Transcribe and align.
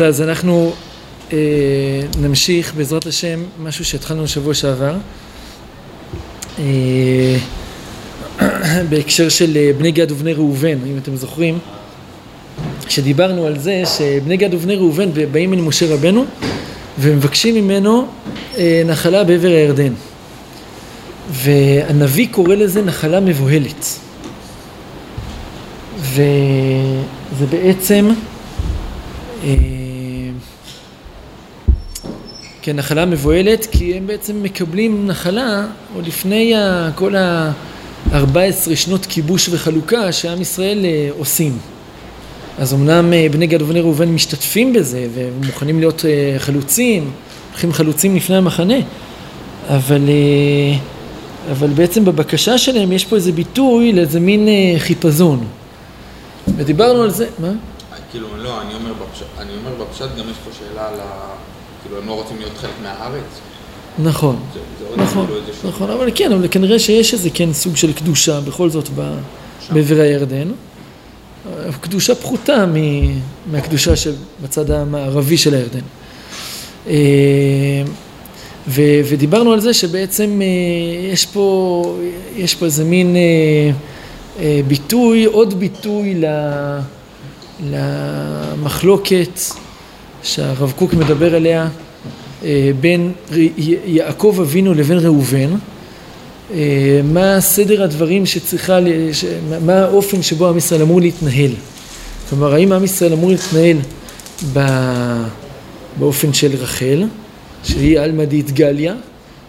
אז 0.00 0.22
אנחנו 0.22 0.72
אה, 1.32 1.38
נמשיך 2.18 2.74
בעזרת 2.74 3.06
השם 3.06 3.42
משהו 3.58 3.84
שהתחלנו 3.84 4.24
בשבוע 4.24 4.54
שעבר. 4.54 4.94
אה, 6.58 7.36
בהקשר 8.90 9.28
של 9.28 9.56
אה, 9.56 9.70
בני 9.78 9.92
גד 9.92 10.12
ובני 10.12 10.32
ראובן, 10.32 10.78
אם 10.86 10.98
אתם 11.02 11.16
זוכרים 11.16 11.58
שדיברנו 12.88 13.46
על 13.46 13.58
זה 13.58 13.82
שבני 13.98 14.36
גד 14.36 14.54
ובני 14.54 14.76
ראובן 14.76 15.08
באים 15.32 15.52
אל 15.54 15.60
משה 15.60 15.94
רבנו 15.94 16.24
ומבקשים 16.98 17.54
ממנו 17.54 18.06
אה, 18.58 18.82
נחלה 18.86 19.24
בעבר 19.24 19.48
הירדן. 19.48 19.92
והנביא 21.30 22.28
קורא 22.30 22.54
לזה 22.54 22.82
נחלה 22.82 23.20
מבוהלת 23.20 23.98
וזה 26.14 27.46
בעצם 27.50 28.10
אה, 29.44 29.54
כן, 32.62 32.76
נחלה 32.76 33.06
מבוהלת, 33.06 33.66
כי 33.66 33.94
הם 33.94 34.06
בעצם 34.06 34.42
מקבלים 34.42 35.06
נחלה 35.06 35.66
עוד 35.94 36.06
לפני 36.06 36.54
כל 36.94 37.16
ה-14 37.16 38.76
שנות 38.76 39.06
כיבוש 39.06 39.48
וחלוקה 39.48 40.12
שעם 40.12 40.40
ישראל 40.40 40.84
אה, 40.84 41.08
עושים. 41.18 41.58
אז 42.58 42.74
אמנם 42.74 43.12
אה, 43.12 43.26
בני 43.30 43.46
גד 43.46 43.62
ובני 43.62 43.80
ראובן 43.80 44.08
משתתפים 44.08 44.72
בזה 44.72 45.06
ומוכנים 45.14 45.78
להיות 45.78 46.04
חלוצים, 46.38 47.10
הולכים 47.50 47.72
חלוצים 47.72 48.16
לפני 48.16 48.36
המחנה, 48.36 48.78
אבל, 49.68 50.08
אבל 51.52 51.68
בעצם 51.68 52.04
בבקשה 52.04 52.58
שלהם 52.58 52.92
יש 52.92 53.04
פה 53.04 53.16
איזה 53.16 53.32
ביטוי 53.32 53.92
לאיזה 53.92 54.20
מין 54.20 54.48
חיפזון. 54.78 55.46
ודיברנו 56.56 57.02
על 57.02 57.10
זה, 57.10 57.26
מה? 57.38 57.52
כאילו, 58.10 58.28
לא, 58.36 58.60
אני 58.60 58.74
אומר 58.74 58.92
בפשט, 58.92 59.26
אני 59.38 59.50
אומר 59.56 59.84
בפשט 59.84 60.08
גם 60.18 60.30
יש 60.30 60.36
פה 60.44 60.50
שאלה 60.58 60.88
על 60.88 61.00
ה... 61.00 61.34
כאילו 61.82 61.98
הם 61.98 62.06
לא 62.06 62.12
רוצים 62.12 62.36
להיות 62.38 62.58
חלק 62.58 62.70
מהארץ. 62.82 63.40
נכון, 63.98 64.38
זה, 64.54 64.60
זה 64.78 65.02
נכון, 65.02 65.26
כאילו 65.26 65.70
נכון, 65.70 65.90
אבל 65.90 66.10
כן, 66.14 66.32
אבל 66.32 66.48
כנראה 66.50 66.78
שיש 66.78 67.14
איזה 67.14 67.30
כן 67.34 67.52
סוג 67.52 67.76
של 67.76 67.92
קדושה 67.92 68.40
בכל 68.40 68.70
זאת 68.70 68.88
בעבר 69.72 70.00
הירדן. 70.00 70.48
קדושה 71.80 72.14
פחותה 72.14 72.64
מהקדושה 73.50 73.96
שבצד 73.96 74.70
המערבי 74.70 75.36
של 75.36 75.54
הירדן. 75.54 75.80
אה, 76.86 76.94
ו, 78.68 78.82
ודיברנו 79.08 79.52
על 79.52 79.60
זה 79.60 79.74
שבעצם 79.74 80.42
אה, 80.42 81.12
יש 81.12 81.26
פה, 81.26 81.98
יש 82.36 82.54
פה 82.54 82.64
איזה 82.66 82.84
מין 82.84 83.16
אה, 83.16 83.70
ביטוי, 84.68 85.24
עוד 85.24 85.54
ביטוי 85.54 86.22
למחלוקת 87.70 89.40
שהרב 90.22 90.72
קוק 90.76 90.94
מדבר 90.94 91.34
עליה 91.34 91.68
אה, 92.44 92.70
בין 92.80 93.12
יעקב 93.86 94.38
אבינו 94.40 94.74
לבין 94.74 94.98
ראובן, 94.98 95.50
אה, 96.54 97.00
מה 97.04 97.40
סדר 97.40 97.82
הדברים 97.82 98.26
שצריכה, 98.26 98.78
מה 99.64 99.78
האופן 99.78 100.22
שבו 100.22 100.48
עם 100.48 100.58
ישראל 100.58 100.82
אמור 100.82 101.00
להתנהל. 101.00 101.50
כלומר, 102.30 102.54
האם 102.54 102.72
עם 102.72 102.84
ישראל 102.84 103.12
אמור 103.12 103.30
להתנהל 103.30 103.76
באופן 105.98 106.32
של 106.32 106.56
רחל, 106.56 107.04
שהיא 107.64 108.00
עלמא 108.00 108.24
דאיתגליה, 108.24 108.94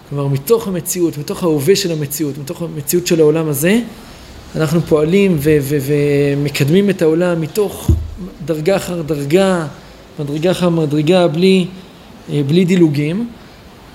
כלומר 0.09 0.27
מתוך 0.27 0.67
המציאות, 0.67 1.17
מתוך 1.17 1.43
ההווה 1.43 1.75
של 1.75 1.91
המציאות, 1.91 2.37
מתוך 2.37 2.61
המציאות 2.61 3.07
של 3.07 3.19
העולם 3.19 3.49
הזה, 3.49 3.79
אנחנו 4.55 4.81
פועלים 4.81 5.37
ומקדמים 5.41 6.89
את 6.89 7.01
העולם 7.01 7.41
מתוך 7.41 7.91
דרגה 8.45 8.75
אחר 8.75 9.01
דרגה, 9.01 9.65
מדרגה 10.19 10.51
אחר 10.51 10.69
מדרגה 10.69 11.27
בלי, 11.27 11.65
אה, 12.33 12.41
בלי 12.47 12.65
דילוגים, 12.65 13.27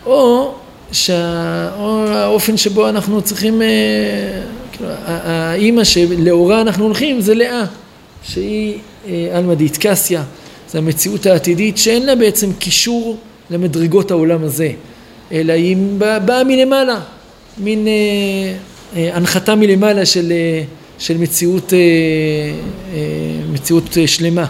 או, 0.06 0.54
שה, 0.92 1.68
או 1.78 2.06
האופן 2.08 2.56
שבו 2.56 2.88
אנחנו 2.88 3.22
צריכים, 3.22 3.62
אה, 3.62 3.68
כאילו, 4.72 4.90
האימא 5.06 5.84
שלאורה 5.84 6.60
אנחנו 6.60 6.84
הולכים 6.84 7.20
זה 7.20 7.34
לאה, 7.34 7.64
שהיא 8.22 8.78
אה, 9.08 9.28
עלמא 9.32 9.54
דיתקסיה, 9.54 10.22
זו 10.72 10.78
המציאות 10.78 11.26
העתידית 11.26 11.78
שאין 11.78 12.06
לה 12.06 12.14
בעצם 12.14 12.52
קישור 12.52 13.16
למדרגות 13.50 14.10
העולם 14.10 14.44
הזה, 14.44 14.70
אלא 15.32 15.52
היא 15.52 15.76
באה 15.98 16.44
מלמעלה, 16.44 17.00
מין 17.58 17.86
הנחתה 18.96 19.54
מלמעלה 19.54 20.06
של, 20.06 20.32
של 20.98 21.18
מציאות, 21.18 21.72
מציאות 23.52 23.96
שלמה. 24.06 24.46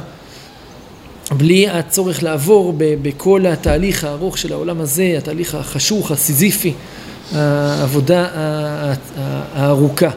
בלי 1.30 1.68
הצורך 1.68 2.22
לעבור 2.22 2.74
בכל 2.78 3.46
התהליך 3.46 4.04
הארוך 4.04 4.38
של 4.38 4.52
העולם 4.52 4.80
הזה, 4.80 5.14
התהליך 5.18 5.54
החשוך, 5.54 6.10
הסיזיפי, 6.10 6.72
העבודה 7.32 8.26
הארוכה. 9.54 10.10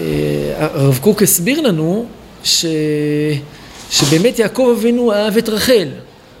והרב 0.00 0.98
קוק 1.02 1.22
הסביר 1.22 1.60
לנו 1.60 2.06
ש... 2.44 2.66
שבאמת 3.90 4.38
יעקב 4.38 4.74
אבינו 4.78 5.12
אהב 5.12 5.36
את 5.36 5.48
רחל. 5.48 5.88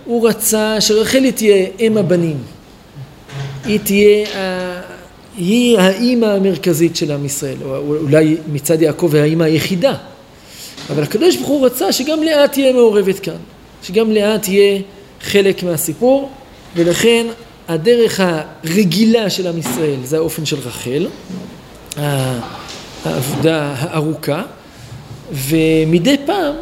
הוא 0.04 0.28
רצה 0.28 0.80
שרחל 0.80 1.30
תהיה 1.30 1.66
אם 1.80 1.96
הבנים. 1.96 2.36
היא 3.68 3.80
תהיה, 3.84 4.26
היא 5.36 5.78
האימא 5.78 6.26
המרכזית 6.26 6.96
של 6.96 7.12
עם 7.12 7.24
ישראל, 7.24 7.56
או 7.64 7.76
אולי 7.76 8.36
מצד 8.52 8.82
יעקב 8.82 9.14
האימא 9.14 9.44
היחידה. 9.44 9.94
אבל 10.90 11.02
הקדוש 11.02 11.36
ברוך 11.36 11.48
הוא 11.48 11.66
רצה 11.66 11.92
שגם 11.92 12.22
לאה 12.22 12.48
תהיה 12.48 12.72
מעורבת 12.72 13.18
כאן, 13.18 13.36
שגם 13.82 14.10
לאה 14.10 14.38
תהיה 14.38 14.80
חלק 15.20 15.62
מהסיפור, 15.62 16.30
ולכן 16.76 17.26
הדרך 17.68 18.20
הרגילה 18.20 19.30
של 19.30 19.46
עם 19.46 19.58
ישראל 19.58 19.96
זה 20.04 20.16
האופן 20.16 20.46
של 20.46 20.56
רחל, 20.64 21.06
העבודה 23.04 23.74
הארוכה, 23.78 24.42
ומדי 25.32 26.16
פעם 26.26 26.54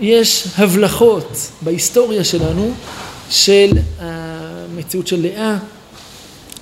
יש 0.00 0.46
הבלחות 0.56 1.50
בהיסטוריה 1.62 2.24
שלנו 2.24 2.70
של 3.30 3.70
המציאות 4.00 5.06
של 5.06 5.22
לאה, 5.22 5.56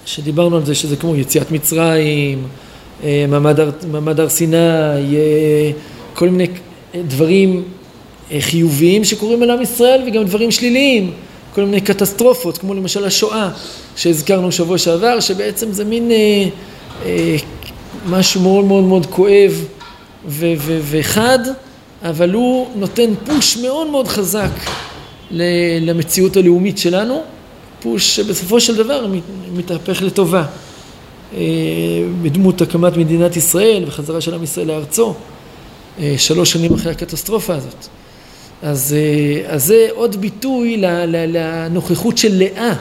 שדיברנו 0.07 0.57
על 0.57 0.65
זה 0.65 0.75
שזה 0.75 0.97
כמו 0.97 1.17
יציאת 1.17 1.51
מצרים, 1.51 2.47
אה, 3.05 3.25
מעמד 3.91 4.21
הר 4.21 4.29
סיני, 4.29 4.57
אה, 4.57 5.71
כל 6.15 6.29
מיני 6.29 6.47
דברים 6.95 7.63
אה, 8.33 8.41
חיוביים 8.41 9.05
שקורים 9.05 9.43
על 9.43 9.51
עם 9.51 9.63
ישראל 9.63 10.03
וגם 10.07 10.25
דברים 10.25 10.51
שליליים, 10.51 11.11
כל 11.55 11.65
מיני 11.65 11.81
קטסטרופות, 11.81 12.59
כמו 12.59 12.75
למשל 12.75 13.05
השואה 13.05 13.51
שהזכרנו 13.97 14.53
שבוע 14.53 14.79
שעבר, 14.79 15.21
שבעצם 15.21 15.73
זה 15.73 15.85
מין 15.85 16.11
אה, 16.11 16.17
אה, 17.05 17.37
משהו 18.07 18.41
מאוד 18.41 18.65
מאוד 18.65 18.85
מאוד 18.85 19.07
כואב 19.07 19.65
וחד, 20.91 21.39
אבל 22.03 22.33
הוא 22.33 22.67
נותן 22.75 23.11
פוש 23.27 23.57
מאוד 23.57 23.91
מאוד 23.91 24.09
חזק 24.09 24.51
למציאות 25.81 26.37
הלאומית 26.37 26.79
שלנו, 26.79 27.23
פוש 27.87 28.17
שבסופו 28.17 28.61
של 28.61 28.77
דבר 28.77 29.07
מתהפך 29.53 30.03
לטובה. 30.03 30.45
אה, 31.35 31.39
בדמות 32.23 32.63
הקמת 32.63 32.97
מדינת 32.97 33.37
ישראל 33.37 33.85
וחזרה 33.87 34.21
של 34.21 34.35
עם 34.35 34.43
ישראל 34.43 34.67
לארצו. 34.67 35.15
אה, 35.99 36.15
שלוש 36.19 36.53
שנים 36.53 36.75
אחרי 36.75 36.93
הקטסטרופה 36.93 37.55
הזאת. 37.55 37.87
אז, 38.63 38.97
אה, 38.99 39.55
אז 39.55 39.65
זה 39.65 39.89
עוד 39.95 40.17
ביטוי 40.17 40.77
לנוכחות 40.77 42.19
של 42.19 42.35
לאה, 42.35 42.75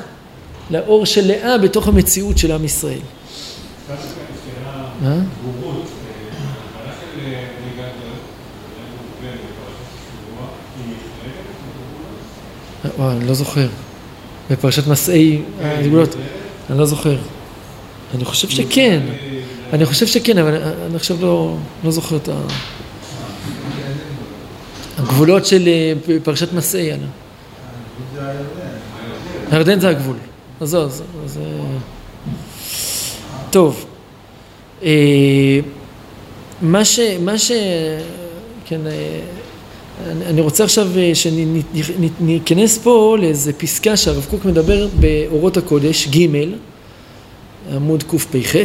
לאור 0.71 1.05
של 1.05 1.27
לאה 1.27 1.57
בתוך 1.57 1.87
המציאות 1.87 2.37
של 2.37 2.51
עם 2.51 2.65
ישראל. 2.65 2.99
אני 12.99 13.27
לא 13.27 13.33
זוכר. 13.33 13.67
בפרשת 14.51 14.87
מסעי 14.87 15.41
הגבולות, 15.61 16.15
אני 16.69 16.79
לא 16.79 16.85
זוכר. 16.85 17.17
אני 18.15 18.25
חושב 18.25 18.49
שכן. 18.49 19.01
אני 19.73 19.85
חושב 19.85 20.07
שכן, 20.07 20.37
אבל 20.37 20.55
אני 20.85 20.95
עכשיו 20.95 21.17
לא, 21.21 21.57
לא 21.83 21.91
זוכר 21.91 22.15
את. 22.15 22.29
הגבולות 24.97 25.45
של 25.45 25.67
אה, 25.67 25.93
פרשת 26.23 26.53
מסעי. 26.53 26.91
הירדן 29.51 29.79
זה 29.79 29.89
הגבול. 29.89 30.17
אז 30.61 30.69
זהו. 30.69 30.89
אה, 31.41 31.77
טוב. 33.49 33.85
אה, 34.83 35.59
מה 36.61 36.85
ש... 36.85 36.99
מה 36.99 37.37
ש... 37.37 37.51
כן, 38.65 38.81
אני 40.03 40.41
רוצה 40.41 40.63
עכשיו 40.63 40.87
שניכנס 41.13 42.77
פה 42.77 43.15
לאיזה 43.19 43.53
פסקה 43.53 43.97
שהרב 43.97 44.25
קוק 44.29 44.45
מדבר 44.45 44.87
באורות 44.99 45.57
הקודש, 45.57 46.07
ג', 46.07 46.27
עמוד 47.71 48.03
קפ"ח. 48.03 48.55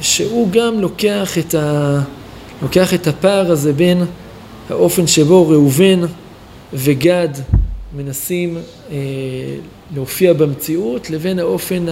שהוא 0.00 0.48
גם 0.50 0.80
לוקח 0.80 1.38
את, 1.38 1.54
ה, 1.54 2.00
לוקח 2.62 2.94
את 2.94 3.06
הפער 3.06 3.50
הזה 3.52 3.72
בין 3.72 4.02
האופן 4.70 5.06
שבו 5.06 5.48
ראובן 5.48 6.00
וגד 6.72 7.28
מנסים 7.96 8.58
אה, 8.90 8.96
להופיע 9.94 10.32
במציאות 10.32 11.10
לבין 11.10 11.38
האופן, 11.38 11.86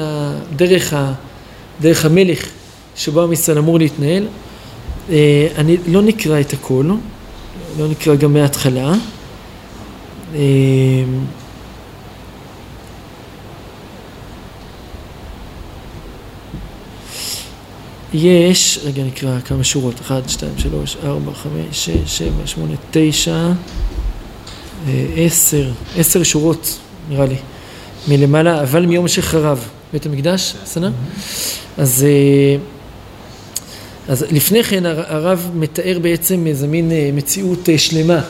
דרך, 0.57 2.05
המלך 2.05 2.49
שבו 2.97 3.23
עם 3.23 3.33
אמור 3.59 3.79
להתנהל. 3.79 4.27
אה, 5.11 5.49
אני 5.57 5.77
לא 5.87 6.03
נקרא 6.03 6.41
את 6.41 6.53
הכל, 6.53 6.91
לא 7.79 7.89
נקרא 7.89 8.15
גם 8.15 8.33
מההתחלה. 8.33 8.93
אה, 10.35 10.41
יש, 18.15 18.79
רגע 18.85 19.03
נקרא 19.05 19.41
כמה 19.41 19.65
שורות, 19.65 20.01
1, 20.01 20.29
2, 20.29 20.53
3, 20.59 20.97
4, 21.05 21.33
5, 21.35 21.51
6, 21.73 21.91
7, 22.07 22.47
8, 22.47 22.75
9, 22.91 23.53
10, 25.17 25.71
10 25.97 26.23
שורות 26.23 26.79
נראה 27.09 27.27
לי, 27.27 27.37
מלמעלה, 28.09 28.63
אבל 28.63 28.87
מיום 28.87 29.09
שחרב 29.09 29.69
בית 29.93 30.07
המקדש, 30.07 30.55
בסדר? 30.65 30.91
אז, 31.79 32.07
אה, 32.09 32.57
אז 34.13 34.27
לפני 34.31 34.65
כן 34.65 34.87
הרב 34.87 35.51
מתאר 35.55 35.99
בעצם 36.03 36.47
איזה 36.47 36.67
מין 36.67 36.93
אה, 36.93 37.11
מציאות 37.15 37.69
אה, 37.69 37.79
שלמה, 37.79 38.21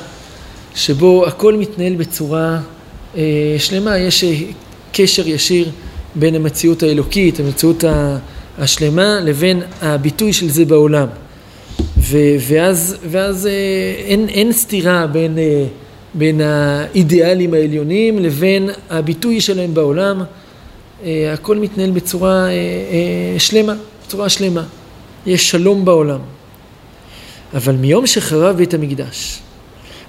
שבו 0.75 1.27
הכל 1.27 1.55
מתנהל 1.55 1.95
בצורה 1.95 2.61
שלמה, 3.59 3.99
יש 3.99 4.25
קשר 4.93 5.29
ישיר 5.29 5.71
בין 6.15 6.35
המציאות 6.35 6.83
האלוקית, 6.83 7.41
המציאות. 7.41 7.85
השלמה 8.59 9.21
לבין 9.21 9.63
הביטוי 9.81 10.33
של 10.33 10.49
זה 10.49 10.65
בעולם. 10.65 11.07
ו- 11.99 12.37
ואז, 12.49 12.97
ואז 13.11 13.47
אה, 13.47 13.53
אין, 14.05 14.29
אין 14.29 14.53
סתירה 14.53 15.07
בין, 15.07 15.39
אה, 15.39 15.65
בין 16.15 16.41
האידיאלים 16.41 17.55
העליונים 17.55 18.19
לבין 18.19 18.71
הביטוי 18.91 19.41
שלהם 19.41 19.75
בעולם. 19.75 20.23
אה, 21.05 21.33
הכל 21.33 21.57
מתנהל 21.57 21.91
בצורה 21.91 22.49
שלמה, 23.39 23.75
בצורה 24.07 24.29
שלמה. 24.29 24.65
יש 25.27 25.51
שלום 25.51 25.85
בעולם. 25.85 26.21
אבל 27.55 27.77
מיום 27.77 28.07
שחרב 28.07 28.57
בית 28.57 28.75
המקדש, 28.75 29.39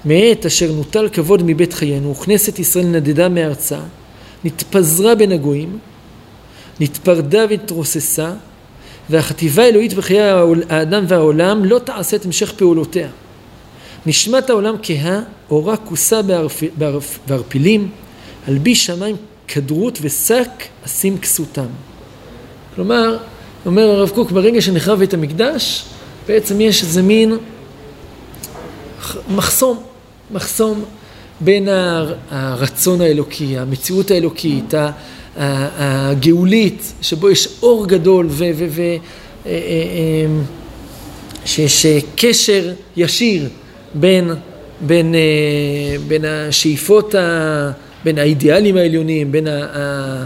מעת 0.06 0.46
אשר 0.46 0.72
נוטל 0.72 1.10
כבוד 1.10 1.44
מבית 1.46 1.74
חיינו, 1.74 2.12
וכנסת 2.12 2.60
ישראל 2.60 2.86
נדדה 2.86 3.30
מארצה, 3.30 3.80
נתפזרה 4.44 5.16
בין 5.16 5.32
הגויים, 5.32 5.78
נתפרדה 6.80 7.46
והתרוססה, 7.50 8.34
והחטיבה 9.10 9.64
האלוהית 9.64 9.94
בחיי 9.94 10.22
האדם 10.70 11.06
והעולם 11.08 11.66
לא 11.66 11.80
תעשה 11.80 12.16
את 12.16 12.26
המשך 12.26 12.54
פעולותיה. 12.54 13.08
נשמת 14.06 14.50
העולם 14.50 14.76
כהה, 14.84 15.22
אורה 15.52 15.78
כוסה 15.78 16.22
בערפ... 16.22 16.64
בערפ... 16.78 17.20
בערפילים, 17.28 17.90
הלביש 18.48 18.86
שמיים 18.86 19.16
כדרות 19.48 20.00
ושק 20.02 20.50
אשים 20.86 21.18
כסותם. 21.18 21.68
כלומר, 22.76 23.18
אומר 23.66 23.90
הרב 23.90 24.10
קוק, 24.10 24.32
ברגע 24.32 24.62
שנחרב 24.62 25.00
בית 25.00 25.14
המקדש, 25.14 25.84
בעצם 26.28 26.62
יש 26.62 26.84
איזה 26.84 27.02
מין 27.02 27.38
מחסום, 29.30 29.84
מחסום 30.32 30.84
בין 31.40 31.68
הרצון 32.32 33.02
האלוקי, 33.02 33.58
המציאות 33.58 34.12
האלוקית, 34.12 34.74
הגאולית, 35.38 36.94
שבו 37.02 37.30
יש 37.30 37.48
אור 37.62 37.88
גדול 37.88 38.26
ו... 38.30 38.44
ו, 38.56 38.66
ו 38.70 38.82
אה, 38.82 38.98
אה, 39.46 39.52
אה, 39.52 40.26
שיש 41.46 41.86
קשר 42.16 42.74
ישיר 42.98 43.50
בין, 43.94 44.32
בין, 44.82 45.16
בין 46.08 46.26
השאיפות, 46.26 47.16
ה, 47.16 47.72
בין 48.04 48.18
האידיאלים 48.18 48.78
העליונים, 48.78 49.32
בין 49.32 49.48
ה... 49.48 50.26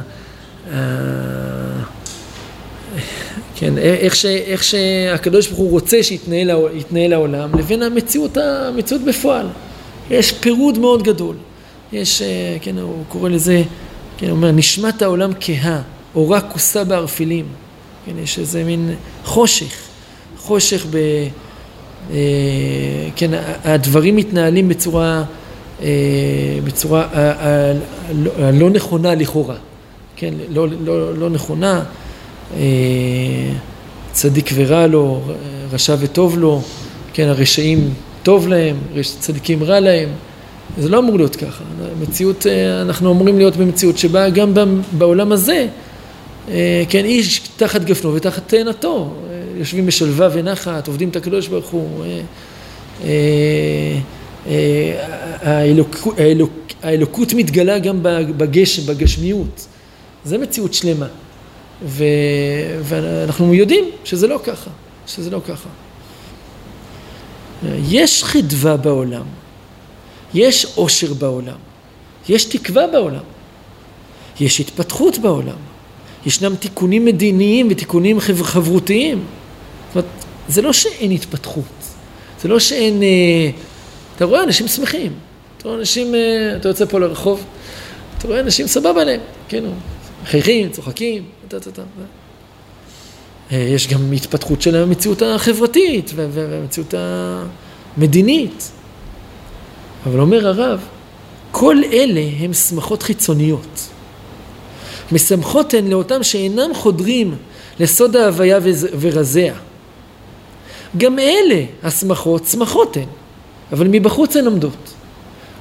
כן, 3.59 3.77
איך, 3.77 4.15
ש, 4.15 4.25
איך 4.25 4.63
שהקדוש 4.63 5.47
ברוך 5.47 5.59
הוא 5.59 5.71
רוצה 5.71 6.03
שיתנהל 6.03 7.13
העולם, 7.13 7.59
לבין 7.59 7.83
המציאות, 7.83 8.37
המציאות 8.37 9.01
בפועל. 9.01 9.47
יש 10.11 10.31
פירוד 10.31 10.77
מאוד 10.77 11.03
גדול. 11.03 11.35
יש, 11.93 12.21
כן, 12.61 12.77
הוא 12.77 13.03
קורא 13.09 13.29
לזה 13.29 13.63
כן, 14.17 14.27
הוא 14.27 14.35
אומר, 14.35 14.51
נשמת 14.51 15.01
העולם 15.01 15.31
כהה, 15.39 15.81
אורה 16.15 16.41
כוסה 16.41 16.83
בערפילים. 16.83 17.45
כן, 18.05 18.11
יש 18.23 18.39
איזה 18.39 18.63
מין 18.63 18.95
חושך, 19.23 19.75
חושך 20.37 20.85
ב... 20.89 20.97
אה, 22.11 22.17
כן, 23.15 23.31
הדברים 23.63 24.15
מתנהלים 24.15 24.69
בצורה, 24.69 25.23
אה, 25.81 25.87
בצורה 26.63 27.07
הלא 28.37 28.69
נכונה 28.69 29.15
לכאורה. 29.15 29.55
כן, 30.15 30.33
לא, 30.49 30.67
לא, 30.81 31.17
לא 31.17 31.29
נכונה. 31.29 31.83
אה, 32.55 32.59
צדיק 34.11 34.49
ורע 34.55 34.87
לו, 34.87 35.21
רשע 35.71 35.95
וטוב 35.99 36.37
לו, 36.37 36.61
כן, 37.13 37.27
הרשעים 37.27 37.93
טוב 38.23 38.47
להם, 38.47 38.77
צדיקים 39.19 39.63
רע 39.63 39.79
להם. 39.79 40.09
זה 40.77 40.89
לא 40.89 40.99
אמור 40.99 41.17
להיות 41.17 41.35
ככה. 41.35 41.63
מציאות, 42.01 42.47
אה, 42.47 42.81
אנחנו 42.81 43.11
אמורים 43.11 43.37
להיות 43.37 43.55
במציאות 43.55 43.97
שבה 43.97 44.29
גם 44.29 44.53
בעולם 44.91 45.31
הזה, 45.31 45.67
אה, 46.49 46.83
כן, 46.89 47.05
איש 47.05 47.41
תחת 47.57 47.83
גפנו 47.83 48.13
ותחת 48.13 48.47
תאנתו, 48.47 49.13
יושבים 49.57 49.85
בשלווה 49.85 50.29
ונחת, 50.33 50.87
עובדים 50.87 51.09
את 51.09 51.15
הקדוש 51.15 51.47
ברוך 51.47 51.69
הוא. 51.69 52.03
האלוק, 55.41 56.07
האלוק, 56.17 56.51
האלוקות 56.83 57.33
מתגלה 57.33 57.79
גם 57.79 57.99
בגשם, 58.37 58.93
בגשמיות. 58.93 59.67
זה 60.25 60.37
מציאות 60.37 60.73
שלמה. 60.73 61.07
ו, 61.85 62.03
ואנחנו 62.83 63.53
יודעים 63.53 63.85
שזה 64.03 64.27
לא 64.27 64.39
ככה, 64.43 64.69
שזה 65.07 65.29
לא 65.29 65.41
ככה. 65.47 65.69
יש 67.89 68.23
חדווה 68.23 68.77
בעולם. 68.77 69.25
יש 70.33 70.65
עושר 70.75 71.13
בעולם, 71.13 71.57
יש 72.29 72.45
תקווה 72.45 72.87
בעולם, 72.87 73.23
יש 74.39 74.59
התפתחות 74.59 75.17
בעולם, 75.17 75.55
ישנם 76.25 76.55
תיקונים 76.55 77.05
מדיניים 77.05 77.67
ותיקונים 77.71 78.19
חברותיים. 78.19 79.25
זאת 79.87 79.95
אומרת, 79.95 80.05
זה 80.47 80.61
לא 80.61 80.73
שאין 80.73 81.11
התפתחות, 81.11 81.63
זה 82.41 82.47
לא 82.47 82.59
שאין... 82.59 83.03
אה, 83.03 83.49
אתה 84.15 84.25
רואה 84.25 84.43
אנשים 84.43 84.67
שמחים, 84.67 85.13
אתה 85.57 85.67
רואה 85.67 85.79
אנשים, 85.79 86.15
אה, 86.15 86.55
אתה 86.55 86.67
יוצא 86.67 86.85
פה 86.85 86.99
לרחוב, 86.99 87.43
אתה 88.17 88.27
רואה 88.27 88.39
אנשים 88.39 88.67
סבבה 88.67 89.03
להם, 89.03 89.19
כן, 89.47 89.63
מחייכים, 90.23 90.69
צוחקים, 90.69 91.23
אה, 93.51 93.57
יש 93.57 93.87
גם 93.87 94.11
התפתחות 94.11 94.61
של 94.61 94.75
המציאות 94.75 95.21
החברתית 95.21 96.11
והמציאות 96.15 96.93
המדינית. 97.97 98.71
אבל 100.05 100.19
אומר 100.19 100.47
הרב, 100.47 100.79
כל 101.51 101.77
אלה 101.93 102.21
הם 102.39 102.53
שמחות 102.53 103.03
חיצוניות. 103.03 103.89
משמחות 105.11 105.73
הן 105.73 105.87
לאותם 105.87 106.23
שאינם 106.23 106.73
חודרים 106.73 107.35
לסוד 107.79 108.15
ההוויה 108.15 108.59
ורזיה. 108.99 109.53
גם 110.97 111.19
אלה 111.19 111.63
השמחות, 111.83 112.45
שמחות 112.45 112.97
הן, 112.97 113.07
אבל 113.71 113.87
מבחוץ 113.87 114.35
הן 114.35 114.45
עומדות. 114.45 114.93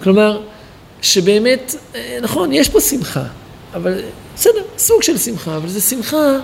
כלומר, 0.02 0.40
שבאמת, 1.02 1.74
אה, 1.94 2.18
נכון, 2.22 2.52
יש 2.52 2.68
פה 2.68 2.80
שמחה, 2.80 3.24
אבל 3.74 4.00
בסדר, 4.36 4.62
סוג 4.78 5.02
של 5.02 5.18
שמחה, 5.18 5.56
אבל 5.56 5.68
זו 5.68 5.80
שמחה 5.80 6.38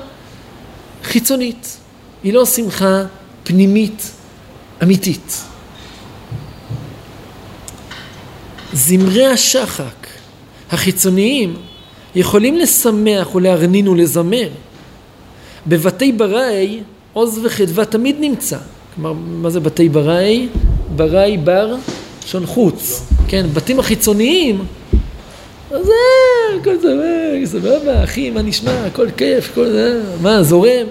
חיצונית. 1.04 1.76
היא 2.24 2.32
לא 2.32 2.46
שמחה 2.46 3.04
פנימית, 3.44 4.10
אמיתית. 4.82 5.42
זמרי 8.72 9.26
השחק 9.26 10.06
החיצוניים 10.70 11.56
יכולים 12.14 12.56
לשמח 12.56 13.34
ולהרנין 13.34 13.88
ולזמר. 13.88 14.48
בבתי 15.66 16.12
בראי 16.12 16.80
עוז 17.12 17.40
וחדווה 17.44 17.84
תמיד 17.84 18.16
נמצא. 18.20 18.58
כלומר, 18.94 19.12
מה 19.12 19.50
זה 19.50 19.60
בתי 19.60 19.88
בראי? 19.88 20.48
בראי 20.96 21.38
בר 21.38 21.76
שון 22.26 22.46
חוץ. 22.46 23.02
כן, 23.28 23.46
בתים 23.54 23.80
החיצוניים, 23.80 24.64
אז 25.72 25.88
אה, 25.88 26.60
הכל 26.60 26.76
סבבה, 26.82 27.46
סבבה, 27.46 28.04
אחי, 28.04 28.30
מה 28.30 28.42
נשמע, 28.42 28.86
הכל 28.86 29.06
כיף, 29.16 29.50
הכל 29.50 29.70
זה, 29.70 30.02
מה, 30.20 30.42
זורם? 30.42 30.86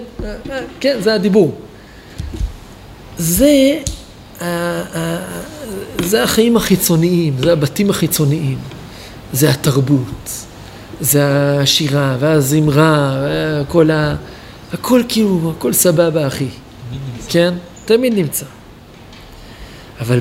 כן, 0.80 0.96
זה 1.00 1.14
הדיבור. 1.14 1.54
זה 3.18 3.78
זה 6.04 6.22
החיים 6.22 6.56
החיצוניים, 6.56 7.34
זה 7.38 7.52
הבתים 7.52 7.90
החיצוניים, 7.90 8.58
זה 9.32 9.50
התרבות, 9.50 10.30
זה 11.00 11.22
השירה 11.60 12.16
והזמרה, 12.20 13.16
כל 13.68 13.90
הכל 14.72 15.02
כאילו, 15.08 15.52
הכל 15.56 15.72
סבבה 15.72 16.26
אחי, 16.26 16.48
כן? 17.28 17.54
תמיד 17.84 18.14
נמצא. 18.14 18.46
אבל 20.00 20.20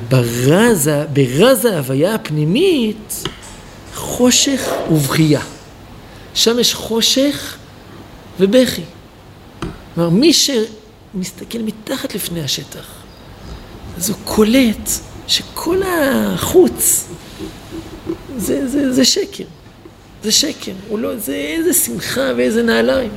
ברז 1.14 1.66
ההוויה 1.66 2.16
הפנימית, 2.16 3.24
חושך 3.94 4.72
ובכייה. 4.92 5.42
שם 6.34 6.60
יש 6.60 6.74
חושך 6.74 7.58
ובכי. 8.40 8.82
כלומר, 9.96 10.10
מי 10.10 10.34
שמסתכל 10.34 11.60
מתחת 11.60 12.16
לפני 12.16 12.44
השטח, 12.44 12.88
אז 13.98 14.10
הוא 14.10 14.18
קולט 14.24 14.90
שכל 15.28 15.82
החוץ 15.86 17.08
זה, 18.38 18.68
זה, 18.68 18.94
זה 18.94 19.06
שקר. 19.06 19.44
זה 20.24 20.32
שקר. 20.32 20.72
הוא 20.88 21.00
לא, 21.00 21.18
זה 21.18 21.36
איזה 21.36 21.74
שמחה 21.74 22.32
ואיזה 22.38 22.64
נעליים. 22.64 23.12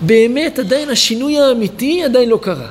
באמת 0.00 0.58
עדיין 0.58 0.88
השינוי 0.88 1.40
האמיתי 1.40 2.04
עדיין 2.04 2.28
לא 2.28 2.38
קרה. 2.42 2.68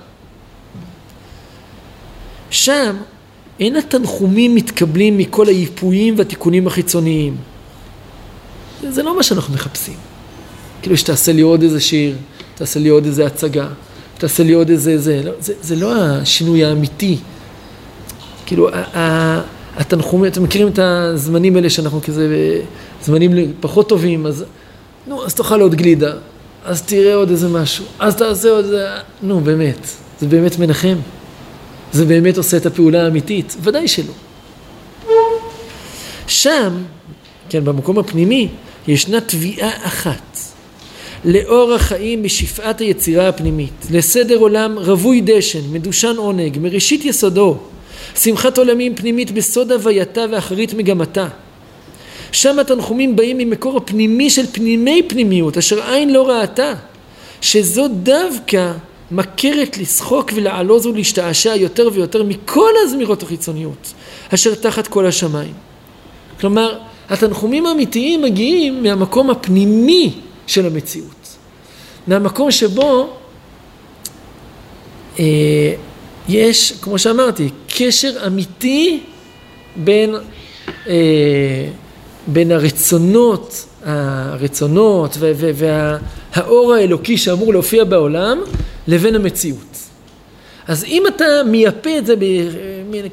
שם 2.50 2.96
אין 3.60 3.76
התנחומים 3.76 4.56
מתקבלים 4.56 5.18
מכל 5.18 5.48
היפויים 5.48 6.18
והתיקונים 6.18 6.68
החיצוניים. 6.68 7.36
זה, 8.82 8.92
זה 8.92 9.04
לא 9.04 9.18
מה 9.18 9.24
שאנחנו 9.24 9.54
מחפשים. 9.54 9.96
כאילו 10.82 10.98
שתעשה 10.98 11.32
לי 11.34 11.42
עוד 11.42 11.62
איזה 11.62 11.80
שיר, 11.80 12.16
תעשה 12.56 12.80
לי 12.80 12.90
עוד 12.90 13.06
איזה 13.06 13.26
הצגה, 13.26 13.68
תעשה 14.18 14.44
לי 14.44 14.54
עוד 14.54 14.70
איזה 14.70 14.98
זה, 14.98 15.22
לא, 15.24 15.32
זה, 15.40 15.54
זה 15.62 15.76
לא 15.76 15.94
השינוי 15.96 16.66
האמיתי. 16.66 17.18
כאילו, 18.46 18.70
התנחומים, 19.76 20.32
אתם 20.32 20.44
מכירים 20.44 20.68
את 20.68 20.80
הזמנים 20.80 21.56
האלה 21.56 21.70
שאנחנו 21.70 22.02
כזה, 22.02 22.28
זמנים 23.04 23.54
פחות 23.60 23.90
טובים, 23.90 24.26
אז 24.26 24.46
נו, 25.08 25.26
אז 25.26 25.34
תאכל 25.34 25.62
עוד 25.62 25.76
גלידה, 25.76 26.14
אז 26.66 26.82
תראה 26.82 27.16
עוד 27.16 27.30
איזה 27.30 27.50
משהו, 27.50 27.86
אז 28.00 28.16
תעשה 28.16 28.50
עוד 28.50 28.66
נו 29.22 29.40
באמת, 29.40 29.88
זה 30.20 30.28
באמת 30.28 30.60
מנחם? 30.60 30.96
זה 31.96 32.06
באמת 32.06 32.38
עושה 32.38 32.58
את 32.58 32.66
הפעולה 32.66 33.04
האמיתית? 33.04 33.56
ודאי 33.62 33.88
שלא. 33.88 34.14
שם, 36.28 36.84
כן, 37.50 37.66
במקום 37.66 38.00
הפנימי, 38.00 38.48
ישנה 38.88 39.22
תביעה 39.22 39.70
אחת. 39.88 40.38
לאור 41.26 41.74
החיים 41.74 42.24
בשפעת 42.24 42.82
היצירה 42.82 43.30
הפנימית, 43.30 43.86
לסדר 43.92 44.38
עולם 44.38 44.80
רווי 44.80 45.22
דשן, 45.26 45.60
מדושן 45.72 46.16
עונג, 46.18 46.58
מראשית 46.62 47.06
יסודו, 47.06 47.58
שמחת 48.16 48.58
עולמים 48.58 48.96
פנימית 48.96 49.32
בסוד 49.32 49.72
הווייתה 49.72 50.26
ואחרית 50.32 50.74
מגמתה. 50.74 51.28
שם 52.32 52.60
התנחומים 52.60 53.16
באים 53.16 53.38
ממקור 53.38 53.78
הפנימי 53.78 54.30
של 54.30 54.46
פנימי 54.52 55.02
פנימיות, 55.08 55.58
אשר 55.58 55.92
עין 55.92 56.14
לא 56.14 56.30
ראתה, 56.30 56.74
שזו 57.42 57.88
דווקא 57.88 58.72
מכרת 59.12 59.78
לשחוק 59.78 60.32
ולעלוז 60.36 60.86
ולהשתעשע 60.86 61.56
יותר 61.56 61.90
ויותר 61.94 62.24
מכל 62.24 62.72
הזמירות 62.84 63.24
החיצוניות, 63.24 63.94
אשר 64.34 64.56
תחת 64.56 64.88
כל 64.88 65.06
השמיים. 65.06 65.54
כלומר, 66.40 66.78
התנחומים 67.10 67.66
האמיתיים 67.66 68.22
מגיעים 68.22 68.84
מהמקום 68.84 69.30
הפנימי 69.30 70.14
של 70.48 70.66
המציאות. 70.66 71.38
מהמקום 72.08 72.52
שבו 72.52 73.10
אה, 75.20 75.74
יש, 76.30 76.74
כמו 76.82 77.00
שאמרתי, 77.00 77.50
קשר 77.78 78.28
אמיתי 78.28 79.00
בין, 79.76 80.16
אה, 80.88 81.68
בין 82.28 82.52
הרצונות, 82.52 83.66
הרצונות 83.84 85.18
והאור 85.56 86.74
האלוקי 86.74 87.18
שאמור 87.18 87.54
להופיע 87.54 87.84
בעולם 87.84 88.40
לבין 88.88 89.16
המציאות. 89.16 89.78
אז 90.68 90.84
אם 90.84 91.04
אתה 91.08 91.26
מייפה 91.46 91.98
את 91.98 92.06
זה, 92.06 92.16
ב, 92.16 92.24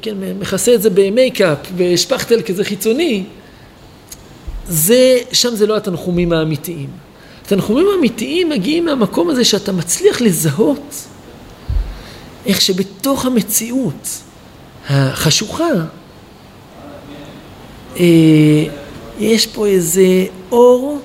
כן, 0.01 0.15
מכסה 0.39 0.75
את 0.75 0.81
זה 0.81 0.89
במייקאפ, 0.89 1.57
בשפכטל 1.77 2.41
כזה 2.41 2.63
חיצוני, 2.63 3.23
זה, 4.67 5.17
שם 5.31 5.55
זה 5.55 5.67
לא 5.67 5.77
התנחומים 5.77 6.33
האמיתיים. 6.33 6.89
התנחומים 7.45 7.87
האמיתיים 7.95 8.49
מגיעים 8.49 8.85
מהמקום 8.85 9.29
הזה 9.29 9.45
שאתה 9.45 9.71
מצליח 9.71 10.21
לזהות 10.21 10.95
איך 12.45 12.61
שבתוך 12.61 13.25
המציאות 13.25 14.07
החשוכה 14.89 15.69
אה, 17.99 18.65
יש 19.19 19.47
פה 19.47 19.67
איזה 19.67 20.25
אור 20.51 20.99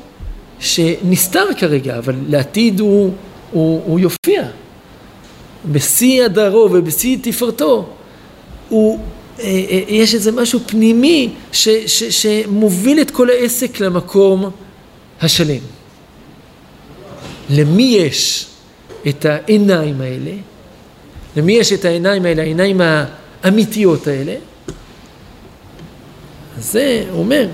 שנסתר 0.60 1.44
כרגע, 1.58 1.98
אבל 1.98 2.14
לעתיד 2.28 2.80
הוא, 2.80 3.12
הוא, 3.50 3.82
הוא 3.86 4.00
יופיע. 4.00 4.42
בשיא 5.72 6.24
הדרו 6.24 6.68
ובשיא 6.72 7.16
תפארתו, 7.22 7.86
הוא, 8.68 8.98
אה, 9.40 9.44
אה, 9.44 9.80
יש 9.88 10.14
איזה 10.14 10.32
משהו 10.32 10.60
פנימי 10.66 11.30
ש, 11.52 11.68
ש, 11.68 12.04
שמוביל 12.04 13.00
את 13.00 13.10
כל 13.10 13.30
העסק 13.30 13.80
למקום 13.80 14.50
השלם. 15.20 15.62
למי 17.50 17.82
יש 17.82 18.46
את 19.08 19.24
העיניים 19.24 20.00
האלה? 20.00 20.32
למי 21.36 21.52
יש 21.52 21.72
את 21.72 21.84
העיניים 21.84 22.24
האלה, 22.24 22.42
העיניים 22.42 22.80
האמיתיות 23.44 24.06
האלה? 24.06 24.34
זה 26.58 27.04
אומר, 27.12 27.48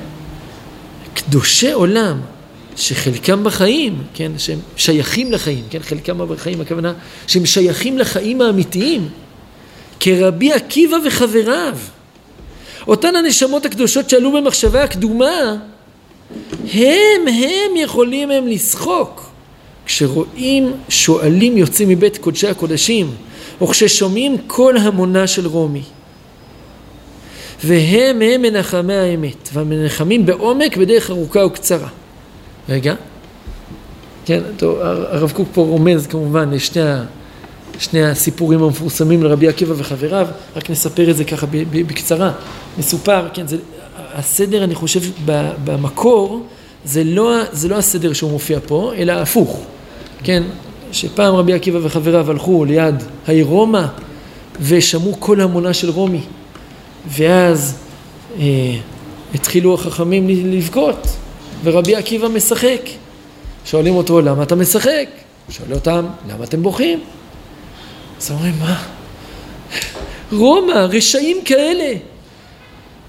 קדושי 1.14 1.72
עולם 1.72 2.20
שחלקם 2.76 3.44
בחיים, 3.44 4.02
כן, 4.14 4.32
שהם 4.38 4.58
שייכים 4.76 5.32
לחיים, 5.32 5.64
כן, 5.70 5.78
חלקם 5.82 6.28
בחיים, 6.28 6.60
הכוונה 6.60 6.92
שהם 7.26 7.46
שייכים 7.46 7.98
לחיים 7.98 8.40
האמיתיים, 8.40 9.08
כרבי 10.00 10.52
עקיבא 10.52 10.96
וחבריו. 11.06 11.78
אותן 12.86 13.16
הנשמות 13.16 13.66
הקדושות 13.66 14.10
שעלו 14.10 14.32
במחשבה 14.32 14.84
הקדומה, 14.84 15.56
הם, 16.72 17.28
הם 17.28 17.76
יכולים 17.76 18.30
הם 18.30 18.46
לשחוק 18.46 19.30
כשרואים 19.86 20.72
שועלים 20.88 21.58
יוצאים 21.58 21.88
מבית 21.88 22.18
קודשי 22.18 22.48
הקודשים, 22.48 23.10
או 23.60 23.66
כששומעים 23.66 24.36
קול 24.46 24.78
המונה 24.78 25.26
של 25.26 25.46
רומי. 25.46 25.82
והם 27.64 28.22
הם 28.22 28.42
מנחמי 28.42 28.94
האמת, 28.94 29.48
והמנחמים 29.52 30.26
בעומק 30.26 30.76
בדרך 30.76 31.10
ארוכה 31.10 31.46
וקצרה. 31.46 31.88
רגע, 32.68 32.94
כן, 34.24 34.40
טוב, 34.56 34.78
הרב 34.80 35.32
קוק 35.32 35.48
פה 35.52 35.62
רומז 35.62 36.06
כמובן 36.06 36.50
לשני 36.50 36.80
שני 37.78 38.04
הסיפורים 38.04 38.62
המפורסמים 38.62 39.22
לרבי 39.22 39.48
עקיבא 39.48 39.74
וחבריו, 39.76 40.26
רק 40.56 40.70
נספר 40.70 41.10
את 41.10 41.16
זה 41.16 41.24
ככה 41.24 41.46
בקצרה. 41.70 42.32
מסופר, 42.78 43.28
כן, 43.32 43.46
זה, 43.46 43.56
הסדר 44.14 44.64
אני 44.64 44.74
חושב 44.74 45.00
במקור 45.64 46.46
זה 46.84 47.04
לא, 47.04 47.36
זה 47.52 47.68
לא 47.68 47.76
הסדר 47.76 48.12
שהוא 48.12 48.30
מופיע 48.30 48.58
פה, 48.66 48.92
אלא 48.96 49.12
הפוך. 49.12 49.60
כן, 50.24 50.42
שפעם 50.92 51.34
רבי 51.34 51.52
עקיבא 51.52 51.78
וחבריו 51.82 52.30
הלכו 52.30 52.64
ליד 52.64 52.94
העיר 53.26 53.46
רומא 53.46 53.86
ושמעו 54.60 55.16
כל 55.18 55.40
המונה 55.40 55.72
של 55.72 55.90
רומי 55.90 56.20
ואז 57.08 57.76
אה, 58.38 58.76
התחילו 59.34 59.74
החכמים 59.74 60.28
לבכות 60.28 61.06
ורבי 61.64 61.96
עקיבא 61.96 62.28
משחק 62.28 62.80
שואלים 63.64 63.96
אותו 63.96 64.20
למה 64.20 64.42
אתה 64.42 64.54
משחק? 64.54 65.06
שואל 65.50 65.72
אותם 65.72 66.06
למה 66.28 66.44
אתם 66.44 66.62
בוכים? 66.62 67.00
אז 68.20 68.30
אומרים 68.30 68.54
מה? 68.60 68.82
רומא, 70.32 70.72
רשעים 70.72 71.36
כאלה 71.44 71.92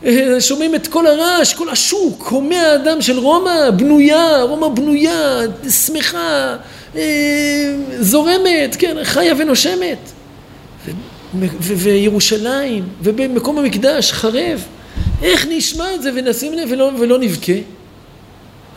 אה, 0.05 0.41
שומעים 0.41 0.75
את 0.75 0.87
כל 0.87 1.07
הרעש, 1.07 1.53
כל 1.53 1.69
השוק, 1.69 2.27
הומי 2.27 2.57
האדם 2.57 3.01
של 3.01 3.19
רומא, 3.19 3.71
בנויה, 3.71 4.41
רומא 4.41 4.67
בנויה, 4.67 5.39
שמחה, 5.85 6.55
אה, 6.95 7.75
זורמת, 7.99 8.75
כן, 8.79 8.97
חיה 9.03 9.33
ונושמת. 9.37 9.97
וירושלים, 11.59 12.83
ובמקום 13.03 13.57
המקדש, 13.57 14.11
חרב. 14.11 14.63
איך 15.23 15.47
נשמע 15.49 15.95
את 15.95 16.01
זה 16.01 16.11
ונשים 16.15 16.53
לב 16.53 16.69
ולא, 16.71 16.91
ולא 16.99 17.19
נבכה? 17.19 17.53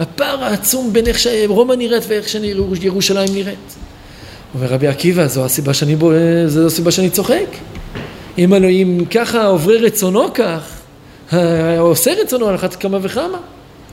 הפער 0.01 0.45
העצום 0.45 0.93
בין 0.93 1.07
איך 1.07 1.19
שרומא 1.19 1.75
נראית 1.75 2.05
ואיך 2.09 2.29
שירושלים 2.29 3.35
נראית. 3.35 3.75
אומר 4.55 4.67
רבי 4.67 4.87
עקיבא, 4.87 5.27
זו 5.27 5.45
הסיבה 5.45 5.75
שאני, 5.75 5.97
בו, 5.97 6.11
זו 6.47 6.67
הסיבה 6.67 6.91
שאני 6.91 7.11
צוחק. 7.11 7.47
אם 8.39 8.55
אלוהים 8.55 9.05
ככה 9.05 9.47
עוברי 9.47 9.79
רצונו 9.79 10.33
כך, 10.35 10.81
עושה 11.79 12.13
רצונו 12.23 12.49
על 12.49 12.55
אחת 12.55 12.75
כמה 12.75 12.99
וכמה, 13.03 13.39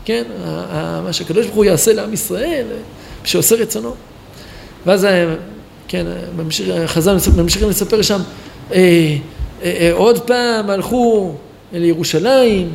כן, 0.06 0.24
מה 1.04 1.14
שהקדוש 1.14 1.46
ברוך 1.46 1.56
הוא 1.56 1.66
יעשה 1.66 1.94
לעם 1.94 2.14
ישראל, 2.14 2.66
שעושה 3.24 3.56
רצונו. 3.56 3.94
ואז, 4.86 5.08
כן, 5.88 6.06
חז"ל 6.86 7.18
ממשיכים 7.38 7.70
לספר 7.70 8.02
שם, 8.02 8.20
אה, 8.72 8.78
אה, 8.78 9.18
אה, 9.64 9.92
עוד 9.94 10.20
פעם 10.20 10.70
הלכו 10.70 11.34
לירושלים, 11.74 12.70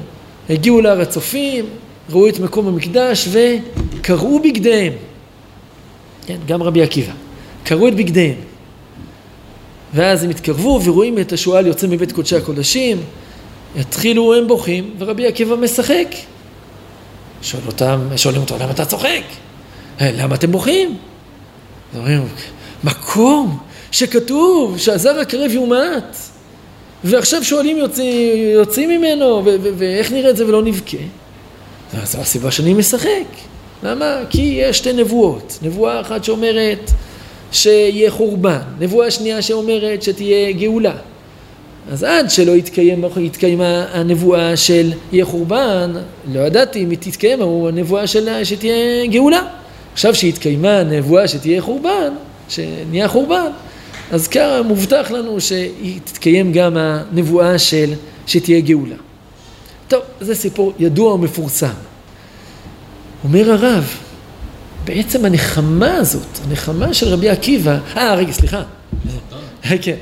הגיעו 0.50 0.80
להר 0.80 1.00
הצופים, 1.00 1.64
ראו 2.10 2.28
את 2.28 2.38
מקום 2.38 2.66
המקדש 2.66 3.28
וקרעו 3.30 4.40
בגדיהם. 4.40 4.92
כן, 6.26 6.36
גם 6.46 6.62
רבי 6.62 6.82
עקיבא. 6.82 7.12
קרעו 7.64 7.88
את 7.88 7.94
בגדיהם. 7.94 8.34
ואז 9.94 10.24
הם 10.24 10.30
התקרבו 10.30 10.80
ורואים 10.84 11.18
את 11.18 11.32
השועל 11.32 11.66
יוצא 11.66 11.86
מבית 11.86 12.12
קודשי 12.12 12.36
הקודשים, 12.36 13.00
התחילו 13.78 14.34
הם 14.34 14.48
בוכים, 14.48 14.94
ורבי 14.98 15.26
עקיבא 15.26 15.56
משחק. 15.56 16.06
שואל 17.42 17.62
אותם, 17.66 18.00
שואלים 18.16 18.40
אותו, 18.40 18.56
למה 18.60 18.70
אתה 18.70 18.84
צוחק? 18.84 19.22
אה, 20.00 20.10
למה 20.12 20.34
אתם 20.34 20.52
בוכים? 20.52 20.96
אומרים, 21.96 22.22
מקום 22.84 23.58
שכתוב 23.90 24.78
שהזר 24.78 25.20
הקרב 25.20 25.50
יומת, 25.50 26.16
ועכשיו 27.04 27.44
שואלים 27.44 27.76
יוצאים, 27.76 28.50
יוצאים 28.54 28.90
ממנו, 28.90 29.42
ואיך 29.76 30.12
נראה 30.12 30.30
את 30.30 30.36
זה 30.36 30.46
ולא 30.46 30.62
נבכה? 30.62 30.96
זו 32.04 32.18
הסיבה 32.18 32.50
שאני 32.50 32.74
משחק. 32.74 33.24
למה? 33.82 34.16
כי 34.30 34.42
יש 34.42 34.78
שתי 34.78 34.92
נבואות. 34.92 35.58
נבואה 35.62 36.00
אחת 36.00 36.24
שאומרת 36.24 36.90
שיהיה 37.52 38.10
חורבן, 38.10 38.60
נבואה 38.80 39.10
שנייה 39.10 39.42
שאומרת 39.42 40.02
שתהיה 40.02 40.52
גאולה. 40.52 40.94
אז 41.92 42.02
עד 42.02 42.30
שלא 42.30 42.54
התקיים, 42.54 43.04
התקיימה 43.26 43.86
הנבואה 43.92 44.56
של 44.56 44.92
יהיה 45.12 45.24
חורבן, 45.24 45.92
לא 46.32 46.40
ידעתי 46.40 46.82
אם 46.82 46.90
היא 46.90 46.98
תתקיים 46.98 47.42
הנבואה 47.42 48.06
של 48.06 48.44
שתהיה 48.44 49.06
גאולה. 49.06 49.42
עכשיו 49.92 50.14
שהתקיימה 50.14 50.78
הנבואה 50.78 51.28
שתהיה 51.28 51.62
חורבן, 51.62 52.12
שנהיה 52.48 53.08
חורבן, 53.08 53.50
אז 54.10 54.28
ככה 54.28 54.62
מובטח 54.62 55.10
לנו 55.10 55.38
שתתקיים 55.40 56.52
גם 56.52 56.76
הנבואה 56.76 57.58
של 57.58 57.92
שתהיה 58.26 58.60
גאולה. 58.60 58.96
טוב, 59.90 60.02
זה 60.20 60.34
סיפור 60.34 60.72
ידוע 60.78 61.12
ומפורסם. 61.14 61.72
אומר 63.24 63.52
הרב, 63.52 63.94
בעצם 64.84 65.24
הנחמה 65.24 65.94
הזאת, 65.94 66.38
הנחמה 66.48 66.94
של 66.94 67.08
רבי 67.08 67.28
עקיבא, 67.28 67.78
אה 67.96 68.14
רגע 68.14 68.32
סליחה, 68.32 68.62
כן, 69.82 69.96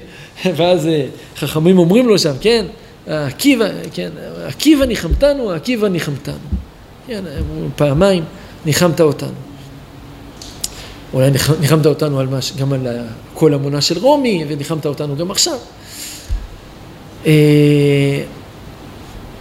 ואז 0.56 0.86
אה, 0.86 1.06
חכמים 1.36 1.78
אומרים 1.78 2.08
לו 2.08 2.18
שם, 2.18 2.32
כן, 2.40 2.66
עקיבא, 3.06 3.68
כן, 3.92 4.10
עקיבא 4.46 4.84
ניחמתנו, 4.84 5.50
עקיבא 5.50 5.88
ניחמתנו, 5.88 6.34
כן, 7.06 7.24
פעמיים 7.76 8.24
ניחמת 8.66 9.00
אותנו. 9.00 9.32
אולי 11.12 11.30
ניחמת 11.60 11.86
אותנו 11.86 12.20
על 12.20 12.26
מש, 12.26 12.52
גם 12.56 12.72
על 12.72 12.86
כל 13.34 13.54
המונה 13.54 13.80
של 13.80 13.98
רומי, 13.98 14.44
וניחמת 14.48 14.86
אותנו 14.86 15.16
גם 15.16 15.30
עכשיו. 15.30 15.58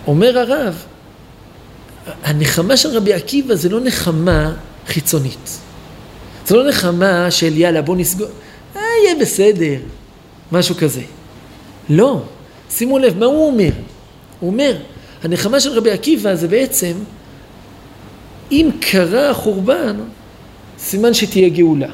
אומר 0.08 0.40
הרב, 0.40 0.84
הנחמה 2.24 2.78
של 2.78 2.98
רבי 2.98 3.14
עקיבא 3.14 3.56
זה 3.56 3.70
לא 3.70 3.80
נחמה 3.80 4.54
חיצונית. 4.88 5.60
זה 6.46 6.56
לא 6.56 6.70
נחמה 6.70 7.32
של 7.32 7.58
יאללה 7.58 7.82
בוא 7.82 7.96
נסגור, 7.96 8.28
אה, 8.76 8.82
יהיה 9.06 9.16
בסדר, 9.22 9.80
משהו 10.52 10.76
כזה. 10.76 11.02
לא, 11.90 12.22
שימו 12.70 13.00
לב, 13.00 13.18
מה 13.18 13.26
הוא 13.26 13.48
אומר? 13.48 13.70
הוא 14.40 14.50
אומר, 14.50 14.78
הנחמה 15.24 15.60
של 15.60 15.70
רבי 15.70 15.92
עקיבא 15.92 16.36
זה 16.36 16.48
בעצם, 16.48 16.94
אם 18.52 18.70
קרה 18.80 19.30
החורבן, 19.30 19.96
סימן 20.80 21.14
שתהיה 21.14 21.50
גאולה. 21.50 21.90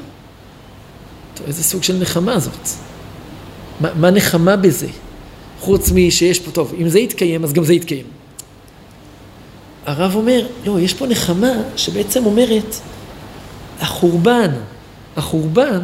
טוב, 1.34 1.46
איזה 1.46 1.62
סוג 1.62 1.82
של 1.82 1.96
נחמה 1.96 2.38
זאת? 2.38 2.68
מה, 3.80 3.94
מה 3.94 4.10
נחמה 4.10 4.56
בזה? 4.56 4.88
חוץ 5.64 5.90
משיש 5.90 6.38
פה, 6.38 6.50
טוב, 6.50 6.74
אם 6.80 6.88
זה 6.88 6.98
יתקיים, 6.98 7.44
אז 7.44 7.52
גם 7.52 7.64
זה 7.64 7.74
יתקיים. 7.74 8.04
הרב 9.86 10.16
אומר, 10.16 10.46
לא, 10.66 10.80
יש 10.80 10.94
פה 10.94 11.06
נחמה 11.06 11.52
שבעצם 11.76 12.26
אומרת, 12.26 12.76
החורבן, 13.80 14.50
החורבן 15.16 15.80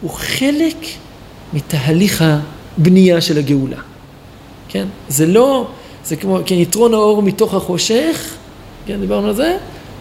הוא 0.00 0.10
חלק 0.10 0.76
מתהליך 1.52 2.24
הבנייה 2.78 3.20
של 3.20 3.38
הגאולה. 3.38 3.76
כן? 4.68 4.86
זה 5.08 5.26
לא, 5.26 5.66
זה 6.04 6.16
כמו, 6.16 6.38
כן, 6.46 6.54
יתרון 6.54 6.94
האור 6.94 7.22
מתוך 7.22 7.54
החושך, 7.54 8.34
כן, 8.86 9.00
דיברנו 9.00 9.26
על 9.28 9.34
זה? 9.34 9.56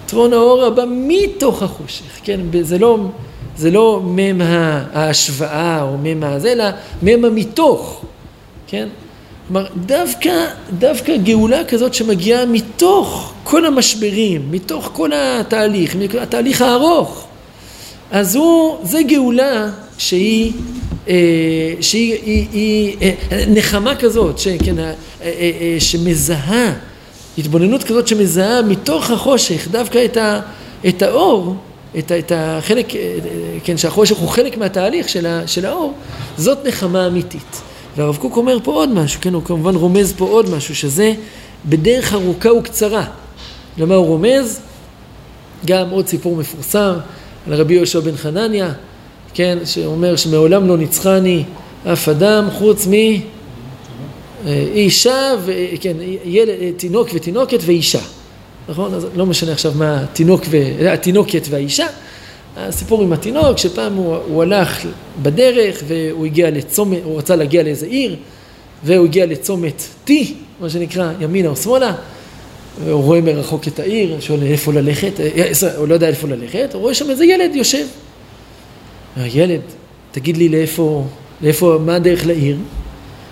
יתרון 0.06 0.34
האור 0.34 0.66
הבא 0.66 0.84
מתוך 0.90 1.64
החושך, 1.64 2.20
כן? 2.24 2.40
זה 2.62 2.78
לא, 2.78 2.98
זה 3.58 3.72
לא 3.72 4.02
מם 4.04 4.42
ההשוואה 4.94 5.82
או 5.82 5.98
מם 5.98 6.24
הזה, 6.24 6.52
אלא 6.52 6.66
מם 7.04 7.26
המתוך, 7.26 8.06
כן? 8.70 8.88
כלומר, 9.48 9.66
דווקא, 9.86 10.46
דווקא 10.80 11.18
גאולה 11.18 11.64
כזאת 11.64 11.94
שמגיעה 11.94 12.46
מתוך 12.46 13.34
כל 13.44 13.66
המשברים, 13.66 14.52
מתוך 14.52 14.90
כל 14.94 15.10
התהליך, 15.14 15.96
התהליך 16.22 16.62
הארוך, 16.62 17.28
אז 18.12 18.36
הוא, 18.36 18.78
זה 18.84 19.04
גאולה 19.04 19.70
שהיא, 19.98 20.54
אה, 21.08 21.16
שהיא 21.82 22.14
היא, 22.26 22.48
היא, 22.52 22.96
אה, 23.02 23.44
נחמה 23.48 23.96
כזאת, 23.96 24.40
שכן, 24.40 24.76
אה, 24.80 25.76
שמזהה, 25.80 26.74
התבוננות 27.38 27.84
כזאת 27.84 28.08
שמזהה 28.08 28.62
מתוך 28.62 29.12
החושך 29.12 29.68
דווקא 29.72 30.06
את, 30.06 30.18
ה, 30.18 30.40
את 30.88 31.02
האור, 31.02 31.56
את, 31.98 32.12
את 32.12 32.32
החלק, 32.36 32.88
כן, 33.64 33.78
שהחושך 33.78 34.16
הוא 34.16 34.30
חלק 34.30 34.58
מהתהליך 34.58 35.10
של, 35.10 35.26
ה, 35.26 35.48
של 35.48 35.66
האור, 35.66 35.94
זאת 36.38 36.66
נחמה 36.66 37.08
אמיתית. 37.08 37.69
והרב 38.00 38.18
קוק 38.18 38.38
אומר 38.38 38.58
פה 38.64 38.72
עוד 38.72 38.90
משהו, 38.90 39.22
כן, 39.22 39.34
הוא 39.34 39.44
כמובן 39.44 39.76
רומז 39.76 40.14
פה 40.18 40.26
עוד 40.26 40.50
משהו, 40.50 40.76
שזה 40.76 41.14
בדרך 41.66 42.14
ארוכה 42.14 42.54
וקצרה. 42.54 43.06
למה 43.78 43.96
הוא 43.96 44.06
רומז? 44.06 44.60
גם 45.66 45.90
עוד 45.90 46.08
סיפור 46.08 46.36
מפורסם 46.36 46.94
על 47.48 47.54
רבי 47.54 47.74
יהושע 47.74 48.00
בן 48.00 48.18
חנניה, 48.18 48.72
כן, 49.34 49.58
שאומר 49.66 50.16
שמעולם 50.16 50.68
לא 50.68 50.78
ניצחני 50.78 51.44
אף 51.94 52.10
אדם 52.10 52.48
חוץ 52.52 52.88
מ... 52.88 52.94
אישה, 54.48 55.34
ו... 55.46 55.52
כן, 55.82 55.98
ילד, 56.26 56.54
תינוק 56.78 57.10
ותינוקת 57.14 57.60
ואישה, 57.66 58.02
נכון? 58.70 58.94
אז 58.94 59.08
לא 59.16 59.26
משנה 59.26 59.52
עכשיו 59.52 59.72
מה 59.76 60.04
התינוק 60.04 60.42
ו... 60.50 60.58
התינוקת 60.90 61.48
והאישה, 61.50 61.88
הסיפור 62.68 63.02
עם 63.02 63.14
התינוק, 63.14 63.58
שפעם 63.58 63.94
הוא, 63.94 64.16
הוא 64.16 64.44
הלך 64.44 64.86
בדרך 65.22 65.84
והוא 65.88 66.26
הגיע 66.26 66.52
לצומת, 66.52 67.00
הוא 67.04 67.18
רצה 67.18 67.36
להגיע 67.36 67.64
לאיזה 67.64 67.86
עיר 67.86 68.16
והוא 68.84 69.06
הגיע 69.06 69.26
לצומת 69.26 69.84
T, 70.08 70.12
מה 70.60 70.70
שנקרא, 70.70 71.12
ימינה 71.20 71.50
או 71.50 71.56
שמאלה, 71.56 71.96
והוא 72.86 73.04
רואה 73.04 73.22
מרחוק 73.22 73.68
את 73.68 73.80
העיר, 73.80 74.20
שואל 74.20 74.44
איפה 74.44 74.74
ללכת, 74.74 75.20
אה, 75.20 75.30
אה, 75.64 75.78
הוא 75.78 75.88
לא 75.88 75.94
יודע 75.94 76.08
איפה 76.08 76.28
ללכת, 76.28 76.70
הוא 76.74 76.82
רואה 76.82 76.94
שם 76.94 77.10
איזה 77.10 77.26
ילד 77.26 77.56
יושב. 77.56 77.86
הילד, 79.16 79.62
תגיד 80.12 80.38
לי 80.38 80.50
לאיפה, 80.50 81.06
לאיפה, 81.42 81.78
מה 81.86 81.96
הדרך 81.96 82.26
לעיר? 82.26 82.58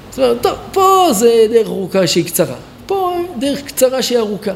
זאת 0.09 0.19
אומרת, 0.19 0.41
טוב, 0.41 0.55
פה 0.71 1.07
זה 1.11 1.47
דרך 1.51 1.67
ארוכה 1.67 2.07
שהיא 2.07 2.25
קצרה, 2.25 2.55
פה 2.85 3.13
דרך 3.39 3.61
קצרה 3.61 4.01
שהיא 4.01 4.17
ארוכה. 4.19 4.53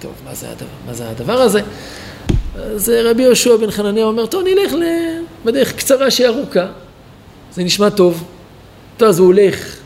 טוב, 0.00 0.12
מה 0.24 0.34
זה 0.34 0.50
הדבר, 0.50 0.66
מה 0.86 0.94
זה 0.94 1.08
הדבר 1.08 1.32
הזה? 1.32 1.60
אז 2.56 2.92
רבי 3.04 3.22
יהושע 3.22 3.56
בן 3.56 3.70
חנניה 3.70 4.04
אומר, 4.04 4.26
טוב, 4.26 4.42
נלך 4.44 4.72
בדרך 5.44 5.72
קצרה 5.76 6.10
שהיא 6.10 6.26
ארוכה. 6.26 6.66
זה 7.54 7.64
נשמע 7.64 7.90
טוב. 7.90 8.24
טוב, 8.96 9.08
אז 9.08 9.18
הוא 9.18 9.26
הולך, 9.26 9.76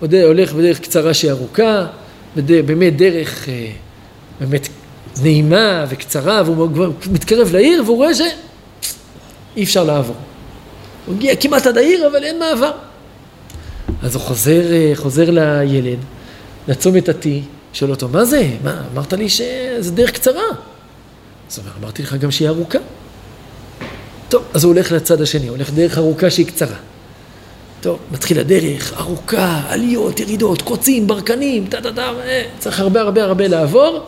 הולך 0.00 0.52
בדרך 0.52 0.80
קצרה 0.80 1.14
שהיא 1.14 1.30
ארוכה, 1.30 1.86
בדרך, 2.36 2.64
באמת 2.64 2.96
דרך 2.96 3.48
אה, 3.48 3.70
באמת 4.40 4.68
נעימה 5.22 5.84
וקצרה, 5.88 6.42
והוא 6.46 6.68
כבר 6.74 6.90
מתקרב 7.10 7.52
לעיר 7.52 7.82
והוא 7.84 7.96
רואה 7.96 8.14
שאי 8.14 9.62
אפשר 9.62 9.84
לעבור. 9.84 10.16
הוא 11.06 11.14
הגיע 11.14 11.36
כמעט 11.36 11.66
עד 11.66 11.78
העיר, 11.78 12.06
אבל 12.06 12.24
אין 12.24 12.38
מעבר. 12.38 12.70
אז 14.02 14.14
הוא 14.14 14.22
חוזר, 14.22 14.72
אה, 14.72 14.92
חוזר 14.94 15.30
לילד, 15.30 15.98
לצומת 16.68 17.08
ה-T, 17.08 17.26
שואל 17.72 17.90
אותו, 17.90 18.08
מה 18.08 18.24
זה? 18.24 18.48
מה, 18.64 18.82
אמרת 18.92 19.12
לי 19.12 19.28
שזה 19.28 19.90
דרך 19.94 20.10
קצרה. 20.10 20.42
אז 21.50 21.58
הוא 21.58 21.64
אומר, 21.66 21.76
אמרתי 21.82 22.02
לך 22.02 22.14
גם 22.14 22.30
שהיא 22.30 22.48
ארוכה. 22.48 22.78
טוב, 24.28 24.44
אז 24.54 24.64
הוא 24.64 24.72
הולך 24.72 24.92
לצד 24.92 25.20
השני, 25.20 25.48
הוא 25.48 25.56
הולך 25.56 25.70
דרך 25.70 25.98
ארוכה 25.98 26.30
שהיא 26.30 26.46
קצרה. 26.46 26.76
טוב, 27.80 27.98
מתחיל 28.12 28.38
הדרך, 28.38 28.92
ארוכה, 28.96 29.62
עליות, 29.68 30.20
ירידות, 30.20 30.62
קוצים, 30.62 31.06
ברקנים, 31.06 31.66
טה 31.66 31.80
טה 31.80 31.92
טה, 31.92 32.12
אה, 32.24 32.44
צריך 32.58 32.80
הרבה 32.80 33.00
הרבה 33.00 33.24
הרבה 33.24 33.48
לעבור, 33.48 34.06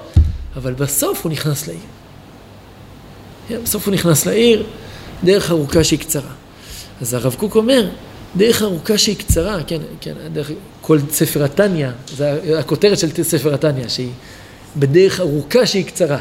אבל 0.57 0.73
בסוף 0.73 1.25
הוא 1.25 1.33
נכנס 1.33 1.69
לעיר. 1.69 1.81
כן, 3.49 3.59
בסוף 3.65 3.87
הוא 3.87 3.95
נכנס 3.95 4.27
לעיר, 4.27 4.67
דרך 5.25 5.51
ארוכה 5.51 5.85
שהיא 5.85 5.99
קצרה. 5.99 6.31
אז 7.01 7.15
הרב 7.15 7.35
קוק 7.39 7.57
אומר, 7.57 7.89
דרך 8.37 8.63
ארוכה 8.63 8.99
שהיא 8.99 9.17
קצרה, 9.17 9.63
כן, 9.67 9.81
כן, 10.01 10.15
דרך 10.33 10.51
כל 10.81 10.99
ספר 11.11 11.45
התניא, 11.45 11.89
זה 12.17 12.59
הכותרת 12.59 12.99
של 12.99 13.23
ספר 13.23 13.55
התניא, 13.55 13.89
שהיא 13.89 14.11
בדרך 14.77 15.21
ארוכה 15.21 15.67
שהיא 15.67 15.85
קצרה. 15.85 16.19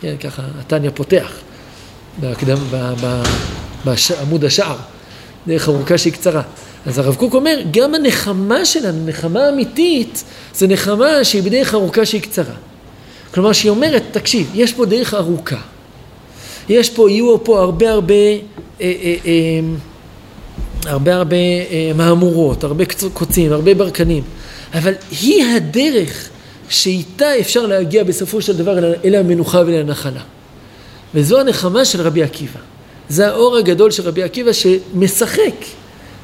כן, 0.00 0.16
ככה 0.20 0.42
התניא 0.58 0.90
פותח 0.94 1.32
בהקדם, 2.20 2.56
בעמוד 3.84 4.44
השער, 4.44 4.76
דרך 5.46 5.68
ארוכה 5.68 5.98
שהיא 5.98 6.12
קצרה. 6.12 6.42
אז 6.86 6.98
הרב 6.98 7.14
קוק 7.14 7.34
אומר, 7.34 7.60
גם 7.70 7.94
הנחמה 7.94 8.64
שלנו, 8.64 9.06
נחמה 9.06 9.48
אמיתית, 9.48 10.24
זה 10.54 10.66
נחמה 10.66 11.24
שהיא 11.24 11.42
בדרך 11.42 11.74
ארוכה 11.74 12.06
שהיא 12.06 12.22
קצרה. 12.22 12.54
כלומר, 13.34 13.52
שהיא 13.52 13.70
אומרת, 13.70 14.02
תקשיב, 14.10 14.50
יש 14.54 14.72
פה 14.72 14.86
דרך 14.86 15.14
ארוכה. 15.14 15.60
יש 16.68 16.90
פה, 16.90 17.10
יהיו 17.10 17.44
פה 17.44 17.60
הרבה 17.60 17.90
הרבה 17.90 18.14
אה, 18.14 18.40
אה, 18.80 19.14
אה, 19.26 19.60
הרבה 20.86 21.14
הרבה 21.14 21.36
אה, 21.36 21.92
מהמורות, 21.94 22.64
הרבה 22.64 22.84
קוצים, 23.12 23.52
הרבה 23.52 23.74
ברקנים, 23.74 24.22
אבל 24.74 24.92
היא 25.20 25.44
הדרך 25.44 26.28
שאיתה 26.70 27.38
אפשר 27.40 27.66
להגיע 27.66 28.04
בסופו 28.04 28.42
של 28.42 28.56
דבר 28.56 28.94
אל 29.04 29.14
המנוחה 29.14 29.62
ואל 29.66 29.80
הנחלה. 29.80 30.20
וזו 31.14 31.40
הנחמה 31.40 31.84
של 31.84 32.00
רבי 32.00 32.22
עקיבא. 32.22 32.60
זה 33.08 33.28
האור 33.28 33.56
הגדול 33.56 33.90
של 33.90 34.02
רבי 34.02 34.22
עקיבא 34.22 34.50
שמשחק 34.52 35.54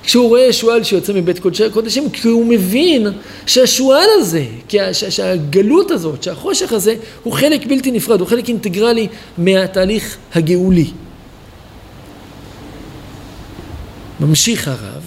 כשהוא 0.03 0.29
רואה 0.29 0.53
שועל 0.53 0.85
שיוצא 0.85 1.13
מבית 1.13 1.39
קודשי 1.39 1.65
הקודשים, 1.65 2.11
כי 2.11 2.29
הוא 2.29 2.47
מבין 2.47 3.07
שהשועל 3.47 4.09
הזה, 4.19 4.45
שהגלות 4.91 5.91
הזאת, 5.91 6.23
שהחושך 6.23 6.73
הזה, 6.73 6.95
הוא 7.23 7.33
חלק 7.33 7.67
בלתי 7.67 7.91
נפרד, 7.91 8.21
הוא 8.21 8.29
חלק 8.29 8.49
אינטגרלי 8.49 9.09
מהתהליך 9.39 10.17
הגאולי. 10.35 10.91
ממשיך 14.21 14.69
הרב, 14.69 15.03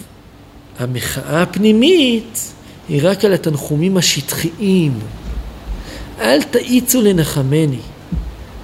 המחאה 0.78 1.42
הפנימית 1.42 2.52
היא 2.88 3.00
רק 3.02 3.24
על 3.24 3.32
התנחומים 3.32 3.96
השטחיים. 3.96 4.92
אל 6.20 6.42
תאיצו 6.42 7.02
לנחמני. 7.02 7.78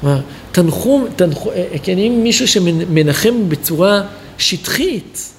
כלומר, 0.01 0.21
תנחום, 0.53 1.07
תנחום, 1.16 1.53
אה, 1.53 1.64
אה, 1.73 1.79
כן, 1.83 1.99
אם 1.99 2.21
מישהו 2.23 2.49
שמנחם 2.49 3.49
בצורה 3.49 4.03
שטחית, 4.38 5.33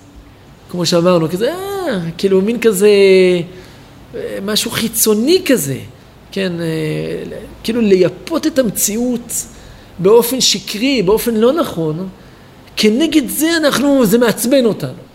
כמו 0.72 0.86
שאמרנו, 0.86 1.30
כזה, 1.30 1.54
אה, 1.54 2.00
כאילו 2.18 2.42
מין 2.42 2.60
כזה, 2.60 2.90
אה, 4.16 4.38
משהו 4.46 4.72
חיצוני 4.72 5.42
כזה, 5.46 5.78
כן, 6.32 6.54
כאילו 7.64 7.82
לייפות 7.82 8.48
את 8.48 8.60
המציאות 8.60 9.34
באופן 10.00 10.42
שקרי, 10.42 11.02
באופן 11.04 11.36
לא 11.36 11.54
נכון, 11.54 12.08
כנגד 12.76 13.28
זה 13.28 13.58
אנחנו, 13.58 14.06
זה 14.06 14.18
מעצבן 14.18 14.66
אותנו. 14.66 15.08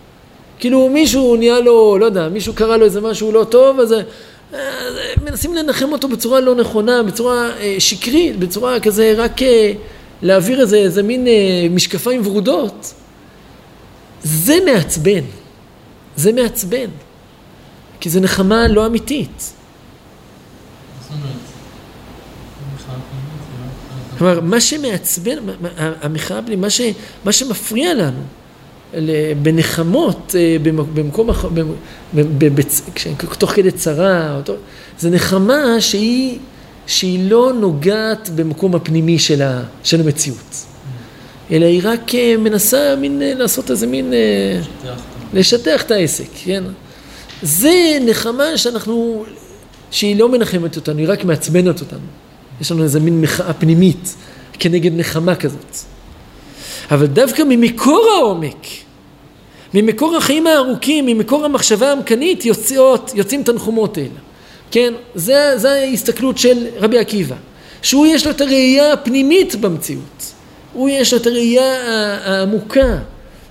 כאילו 0.59 0.89
מישהו 0.89 1.37
נהיה 1.37 1.61
לו, 1.61 1.99
לא 1.99 2.05
יודע, 2.05 2.29
מישהו 2.29 2.55
קרא 2.55 2.77
לו 2.77 2.85
איזה 2.85 3.01
משהו 3.01 3.33
לא 3.33 3.45
טוב, 3.45 3.81
אז 3.81 3.95
מנסים 5.25 5.55
לנחם 5.55 5.93
אותו 5.93 6.09
בצורה 6.09 6.41
לא 6.41 6.55
נכונה, 6.55 7.03
בצורה 7.03 7.51
שקרית, 7.79 8.39
בצורה 8.39 8.81
כזה 8.81 9.15
רק 9.17 9.41
להעביר 10.23 10.61
איזה, 10.61 10.77
איזה 10.77 11.03
מין 11.03 11.27
משקפיים 11.71 12.27
ורודות. 12.27 12.95
זה 14.23 14.59
מעצבן. 14.65 15.25
זה 16.17 16.33
מעצבן, 16.33 16.91
כי 18.01 18.11
זה 18.11 18.21
נחמה 18.21 18.69
לא 18.69 18.87
אמיתית. 18.87 19.53
כלומר, 24.19 24.41
מה 24.41 24.61
שמעצבן, 24.61 25.37
המחאה 25.77 26.39
הפנימית, 26.39 26.63
מה, 26.63 26.71
ש, 26.71 26.81
מה 27.25 27.33
שמפריע 27.33 27.95
לנו 27.95 28.23
בנחמות, 29.43 30.35
אה, 30.39 30.57
במקום, 30.95 31.31
תוך 33.39 33.51
כדי 33.51 33.71
צרה, 33.71 34.41
זה 34.99 35.11
נחמה 35.11 35.81
שהיא, 35.81 36.39
שהיא 36.87 37.31
לא 37.31 37.53
נוגעת 37.61 38.31
במקום 38.35 38.75
הפנימי 38.75 39.19
של, 39.19 39.43
ה, 39.43 39.63
של 39.85 40.01
המציאות, 40.01 40.65
אלא 41.51 41.67
היא 41.67 41.81
רק 41.85 42.15
אה, 42.15 42.35
מנסה 42.39 42.97
מין, 42.97 43.23
אה, 43.23 43.35
לעשות 43.35 43.71
איזה 43.71 43.87
מין... 43.87 44.13
לשטח 45.35 45.83
את 45.83 45.91
העסק, 45.91 46.29
כן? 46.45 46.65
זה 47.43 47.99
נחמה 48.07 48.57
שאנחנו, 48.57 49.25
שהיא 49.91 50.17
לא 50.17 50.29
מנחמת 50.33 50.77
אותנו, 50.77 50.99
היא 50.99 51.09
רק 51.09 51.25
מעצבנת 51.25 51.81
אותנו. 51.81 52.07
יש 52.61 52.73
לנו 52.73 52.83
איזה 52.83 53.01
מין 53.01 53.21
מחאה 53.21 53.53
פנימית 53.53 54.15
כנגד 54.59 54.93
נחמה 54.97 55.35
כזאת. 55.35 55.77
אבל 56.91 57.07
דווקא 57.07 57.43
ממקור 57.49 58.07
העומק, 58.17 58.67
ממקור 59.75 60.17
החיים 60.17 60.47
הארוכים, 60.47 61.07
ממקור 61.07 61.45
המחשבה 61.45 61.89
העמקנית, 61.89 62.45
יוצאות, 62.45 63.13
יוצאים 63.15 63.43
תנחומות 63.43 63.99
אלה. 63.99 64.07
כן? 64.71 64.93
זה, 65.15 65.53
זה 65.57 65.73
ההסתכלות 65.73 66.39
של 66.39 66.67
רבי 66.77 66.99
עקיבא. 66.99 67.37
שהוא 67.83 68.07
יש 68.07 68.27
לו 68.27 68.31
את 68.31 68.41
הראייה 68.41 68.93
הפנימית 68.93 69.55
במציאות. 69.55 70.33
הוא 70.73 70.89
יש 70.89 71.13
לו 71.13 71.19
את 71.19 71.27
הראייה 71.27 71.77
העמוקה. 72.25 72.99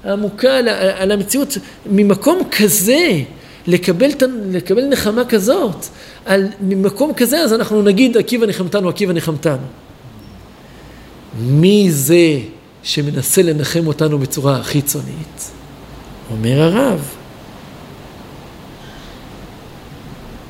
העמוקה 0.04 0.58
על, 0.58 0.70
על 0.70 1.12
המציאות, 1.12 1.58
ממקום 1.86 2.40
כזה 2.52 3.22
לקבל, 3.68 4.10
לקבל 4.52 4.86
נחמה 4.88 5.26
כזאת, 5.26 5.86
על, 6.26 6.48
ממקום 6.62 7.14
כזה 7.14 7.40
אז 7.40 7.54
אנחנו 7.54 7.82
נגיד 7.82 8.18
עקיבא 8.18 8.46
ניחמתנו, 8.46 8.90
עקיבא 8.90 9.14
ניחמתנו. 9.14 9.66
מי 11.40 11.92
זה 11.92 12.40
שמנסה 12.84 13.42
לנחם 13.42 13.88
אותנו 13.88 14.20
בצורה 14.20 14.64
חיצונית? 14.64 15.52
אומר 16.32 16.62
הרב. 16.62 17.16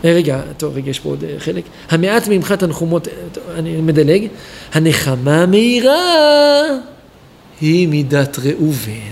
אה, 0.06 0.14
רגע, 0.14 0.42
טוב, 0.58 0.76
רגע, 0.76 0.90
יש 0.90 1.00
פה 1.00 1.10
עוד 1.10 1.24
אה, 1.24 1.36
חלק. 1.38 1.64
המעט 1.90 2.28
ממך 2.28 2.52
תנחומות, 2.52 3.08
אה, 3.08 3.14
אני 3.56 3.82
מדלג. 3.82 4.28
הנחמה 4.74 5.44
המהירה 5.44 6.66
היא 7.62 7.88
מידת 7.88 8.40
ראובן. 8.40 9.12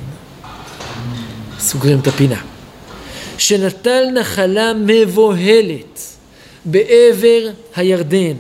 סוגרים 1.60 2.00
את 2.00 2.08
הפינה. 2.08 2.42
שנטל 3.38 4.04
נחלה 4.14 4.72
מבוהלת 4.74 6.00
בעבר 6.66 7.50
הירדן, 7.76 8.36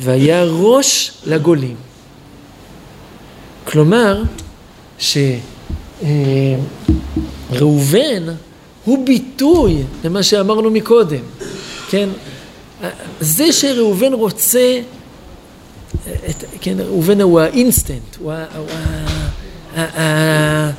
והיה 0.00 0.44
ראש 0.44 1.12
לגולים. 1.26 1.76
כלומר, 3.64 4.22
שראובן 7.52 8.22
הוא 8.84 9.06
ביטוי 9.06 9.82
למה 10.04 10.22
שאמרנו 10.22 10.70
מקודם, 10.70 11.22
כן? 11.90 12.08
זה 13.20 13.52
שראובן 13.52 14.12
רוצה, 14.12 14.80
את, 16.06 16.44
כן, 16.60 16.76
ראובן 16.78 17.20
הוא 17.20 17.40
האינסטנט, 17.40 18.16
הוא, 18.18 18.32
ה... 18.32 18.44
הוא 18.56 18.68
ה 19.76 20.70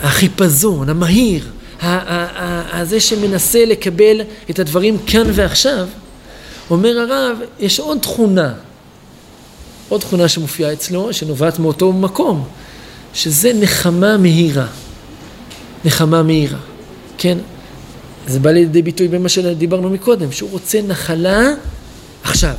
החיפזון, 0.00 0.88
המהיר, 0.88 1.44
הזה 1.80 3.00
שמנסה 3.00 3.64
לקבל 3.64 4.20
את 4.50 4.58
הדברים 4.58 4.98
כאן 5.06 5.26
ועכשיו, 5.32 5.86
אומר 6.70 6.98
הרב, 6.98 7.38
יש 7.60 7.80
עוד 7.80 7.98
תכונה, 7.98 8.54
עוד 9.88 10.00
תכונה 10.00 10.28
שמופיעה 10.28 10.72
אצלו, 10.72 11.12
שנובעת 11.12 11.58
מאותו 11.58 11.92
מקום, 11.92 12.44
שזה 13.14 13.52
נחמה 13.52 14.16
מהירה. 14.16 14.66
נחמה 15.84 16.22
מהירה, 16.22 16.58
כן? 17.18 17.38
זה 18.26 18.40
בא 18.40 18.50
לידי 18.50 18.82
ביטוי 18.82 19.08
במה 19.08 19.28
שדיברנו 19.28 19.90
מקודם, 19.90 20.32
שהוא 20.32 20.50
רוצה 20.50 20.82
נחלה 20.82 21.48
עכשיו. 22.24 22.54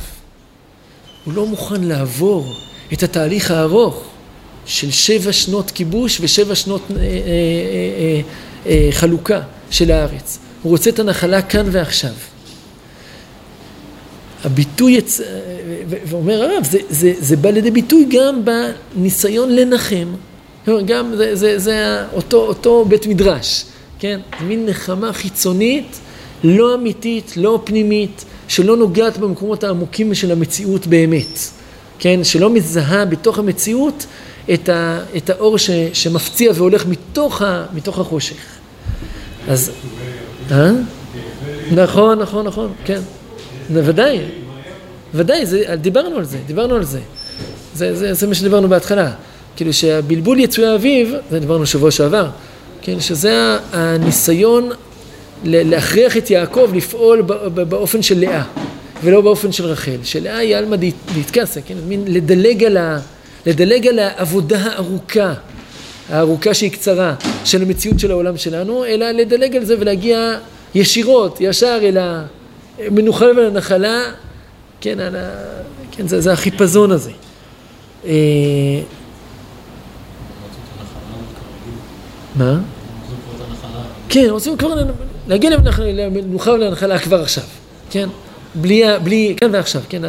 הוא 1.24 1.34
לא 1.34 1.46
מוכן 1.46 1.84
לעבור 1.84 2.54
את 2.92 3.02
התהליך 3.02 3.50
הארוך 3.50 4.04
של 4.66 4.90
שבע 4.90 5.32
שנות 5.32 5.70
כיבוש 5.70 6.20
ושבע 6.20 6.54
שנות 6.54 6.82
אה, 6.90 6.96
אה, 6.96 7.02
אה, 7.06 8.20
אה, 8.66 8.88
חלוקה 8.92 9.40
של 9.70 9.90
הארץ. 9.90 10.38
הוא 10.62 10.70
רוצה 10.70 10.90
את 10.90 10.98
הנחלה 10.98 11.42
כאן 11.42 11.66
ועכשיו. 11.70 12.12
הביטוי, 14.44 14.92
יצ... 14.92 15.20
ואומר 16.06 16.42
הרב, 16.42 16.64
זה, 16.70 16.78
זה, 16.90 17.12
זה 17.18 17.36
בא 17.36 17.50
לידי 17.50 17.70
ביטוי 17.70 18.06
גם 18.10 18.42
בניסיון 18.44 19.56
לנחם. 19.56 20.06
גם 20.86 21.16
זה, 21.16 21.36
זה, 21.36 21.58
זה 21.58 22.04
אותו, 22.12 22.36
אותו 22.36 22.84
בית 22.88 23.06
מדרש, 23.06 23.64
כן? 23.98 24.20
זה 24.38 24.44
מין 24.44 24.66
נחמה 24.66 25.12
חיצונית, 25.12 25.98
לא 26.44 26.74
אמיתית, 26.74 27.36
לא 27.36 27.60
פנימית, 27.64 28.24
שלא 28.48 28.76
נוגעת 28.76 29.18
במקומות 29.18 29.64
העמוקים 29.64 30.14
של 30.14 30.32
המציאות 30.32 30.86
באמת, 30.86 31.38
כן? 31.98 32.24
שלא 32.24 32.50
מזהה 32.50 33.04
בתוך 33.04 33.38
המציאות 33.38 34.06
את, 34.54 34.68
ה, 34.68 35.00
את 35.16 35.30
האור 35.30 35.58
ש, 35.58 35.70
שמפציע 35.92 36.52
והולך 36.54 36.86
מתוך, 36.86 37.42
ה, 37.42 37.66
מתוך 37.74 37.98
החושך. 37.98 38.36
אז... 39.48 39.70
אה? 40.50 40.70
נכון, 41.74 42.18
נכון, 42.18 42.46
נכון, 42.46 42.72
כן. 42.84 43.00
ודאי, 43.72 44.20
ודאי, 45.14 45.44
דיברנו 45.80 46.16
על 46.16 46.24
זה, 46.24 46.38
דיברנו 46.46 46.74
על 46.74 46.84
זה, 46.84 47.00
זה 48.12 48.26
מה 48.26 48.34
שדיברנו 48.34 48.68
בהתחלה. 48.68 49.12
כאילו 49.56 49.72
שהבלבול 49.72 50.40
יצואי 50.40 50.74
אביב, 50.74 51.14
זה 51.30 51.40
דיברנו 51.40 51.66
שבוע 51.66 51.90
שעבר, 51.90 52.28
כן, 52.82 53.00
שזה 53.00 53.56
הניסיון 53.72 54.70
להכריח 55.44 56.16
את 56.16 56.30
יעקב 56.30 56.70
לפעול 56.74 57.22
באופן 57.54 58.02
של 58.02 58.18
לאה, 58.18 58.42
ולא 59.04 59.20
באופן 59.20 59.52
של 59.52 59.64
רחל. 59.64 59.96
שלאה 60.02 60.36
היא 60.36 60.56
עלמא 60.56 60.76
דאיטקסה, 61.14 61.60
כן, 61.60 61.74
מין 61.88 62.04
לדלג 62.06 62.64
על 62.64 62.76
ה... 62.76 62.98
לדלג 63.46 63.86
על 63.86 63.98
העבודה 63.98 64.58
הארוכה, 64.58 65.34
הארוכה 66.10 66.54
שהיא 66.54 66.70
קצרה, 66.70 67.14
של 67.44 67.62
המציאות 67.62 68.00
של 68.00 68.10
העולם 68.10 68.36
שלנו, 68.36 68.84
אלא 68.84 69.10
לדלג 69.10 69.56
על 69.56 69.64
זה 69.64 69.74
ולהגיע 69.78 70.38
ישירות, 70.74 71.38
ישר 71.40 71.78
אל 71.82 71.98
המנוחה 72.78 73.26
והנחלה, 73.36 74.02
כן, 74.80 75.00
ה... 75.00 75.10
כן 75.92 76.08
זה, 76.08 76.20
זה 76.20 76.32
החיפזון 76.32 76.90
הזה. 76.90 77.10
אה, 78.06 78.12
מה? 82.36 82.58
כן, 84.08 84.26
רוצים 84.30 84.56
כבר 84.56 84.74
להגיע 85.26 85.50
למנוחה 85.78 86.50
ולנחלה 86.50 86.98
כבר 86.98 87.22
עכשיו, 87.22 87.44
כן? 87.90 88.08
בלי, 88.54 88.82
בלי, 89.04 89.34
כאן 89.40 89.50
ועכשיו, 89.52 89.82
כן? 89.88 90.02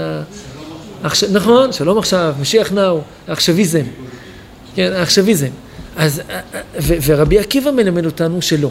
עכשיו, 1.04 1.30
נכון, 1.32 1.72
שלום 1.72 1.98
עכשיו, 1.98 2.36
משיח 2.42 2.72
נאו, 2.72 3.02
העכשוויזם, 3.28 3.84
כן, 4.76 4.92
העכשוויזם. 4.96 5.50
אז, 5.98 6.22
ו, 6.82 6.94
ורבי 7.06 7.40
עקיבא 7.40 7.72
מלמד 7.72 8.06
אותנו 8.06 8.42
שלא. 8.42 8.70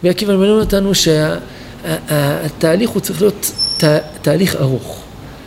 רבי 0.00 0.10
עקיבא 0.10 0.36
מלמד 0.36 0.60
אותנו 0.60 0.92
שהתהליך 0.94 2.90
הוא 2.90 3.00
צריך 3.00 3.20
להיות 3.20 3.52
תה, 3.78 3.98
תהליך 4.22 4.56
ארוך. 4.56 5.04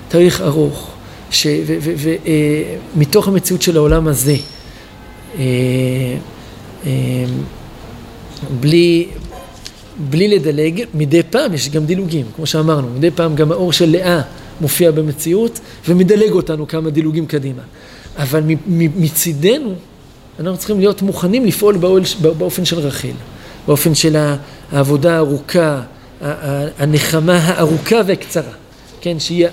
תהליך 0.07 0.41
ארוך, 0.41 0.91
ומתוך 2.95 3.27
המציאות 3.27 3.61
של 3.61 3.77
העולם 3.77 4.07
הזה, 4.07 4.31
אה, 4.31 4.39
אה, 5.39 6.15
בלי, 8.59 9.07
בלי 10.09 10.27
לדלג, 10.27 10.83
מדי 10.93 11.23
פעם 11.29 11.53
יש 11.53 11.69
גם 11.69 11.85
דילוגים, 11.85 12.25
כמו 12.35 12.45
שאמרנו, 12.45 12.87
מדי 12.89 13.11
פעם 13.11 13.35
גם 13.35 13.51
האור 13.51 13.73
של 13.73 13.91
לאה 13.91 14.21
מופיע 14.61 14.91
במציאות 14.91 15.59
ומדלג 15.87 16.31
אותנו 16.31 16.67
כמה 16.67 16.89
דילוגים 16.89 17.25
קדימה. 17.25 17.61
אבל 18.17 18.43
מצידנו, 18.67 19.73
אנחנו 20.39 20.57
צריכים 20.57 20.79
להיות 20.79 21.01
מוכנים 21.01 21.45
לפעול 21.45 21.77
באופן 22.37 22.65
של 22.65 22.79
רחל, 22.79 23.15
באופן 23.67 23.95
של 23.95 24.17
העבודה 24.71 25.15
הארוכה, 25.15 25.81
הנחמה 26.77 27.37
הארוכה 27.37 27.95
והקצרה, 28.07 28.51
כן, 29.01 29.19
שהיא 29.19 29.47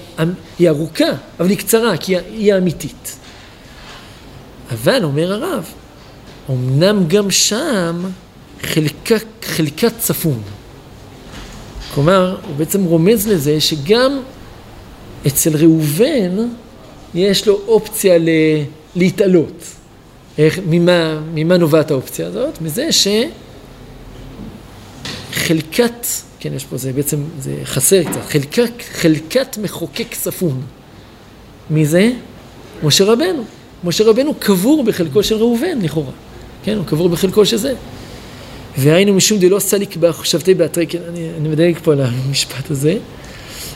ארוכה, 0.68 1.04
אבל 1.40 1.48
היא 1.48 1.58
קצרה, 1.58 1.96
כי 1.96 2.16
היא 2.18 2.54
אמיתית. 2.54 3.16
אבל, 4.72 5.04
אומר 5.04 5.32
הרב, 5.32 5.64
אמנם 6.50 7.04
גם 7.08 7.30
שם 7.30 8.04
חלקה, 8.62 9.14
חלקת 9.42 9.92
צפון. 9.98 10.42
כלומר, 11.94 12.36
הוא 12.48 12.56
בעצם 12.56 12.84
רומז 12.84 13.28
לזה 13.28 13.60
שגם 13.60 14.20
אצל 15.26 15.56
ראובן 15.56 16.48
יש 17.14 17.46
לו 17.46 17.60
אופציה 17.66 18.18
ל... 18.18 18.28
להתעלות. 18.96 19.64
איך, 20.38 20.58
ממה, 20.66 21.20
ממה 21.34 21.56
נובעת 21.56 21.90
האופציה 21.90 22.26
הזאת? 22.26 22.60
מזה 22.62 22.88
שחלקת, 25.32 26.06
כן, 26.40 26.54
יש 26.54 26.64
פה, 26.64 26.76
זה 26.76 26.92
בעצם, 26.92 27.24
זה 27.38 27.56
חסר 27.64 28.02
קצת, 28.02 28.20
חלקת, 28.28 28.70
חלקת 28.92 29.58
מחוקק 29.58 30.14
צפון. 30.14 30.62
מי 31.70 31.86
זה? 31.86 32.12
משה 32.82 33.04
רבנו. 33.04 33.44
משה 33.84 34.04
רבנו 34.04 34.34
קבור 34.34 34.84
בחלקו 34.84 35.22
של 35.22 35.34
ראובן, 35.34 35.80
לכאורה. 35.82 36.12
כן, 36.64 36.76
הוא 36.76 36.84
קבור 36.84 37.08
בחלקו 37.08 37.46
של 37.46 37.56
זה. 37.56 37.74
והיינו 38.78 39.14
משום 39.14 39.38
דלא 39.38 39.58
סליק 39.58 39.96
שבתי 40.22 40.54
באתרי, 40.54 40.86
כן, 40.86 40.98
אני, 41.08 41.28
אני 41.40 41.48
מדייק 41.48 41.78
פה 41.82 41.92
על 41.92 42.00
המשפט 42.00 42.70
הזה. 42.70 42.96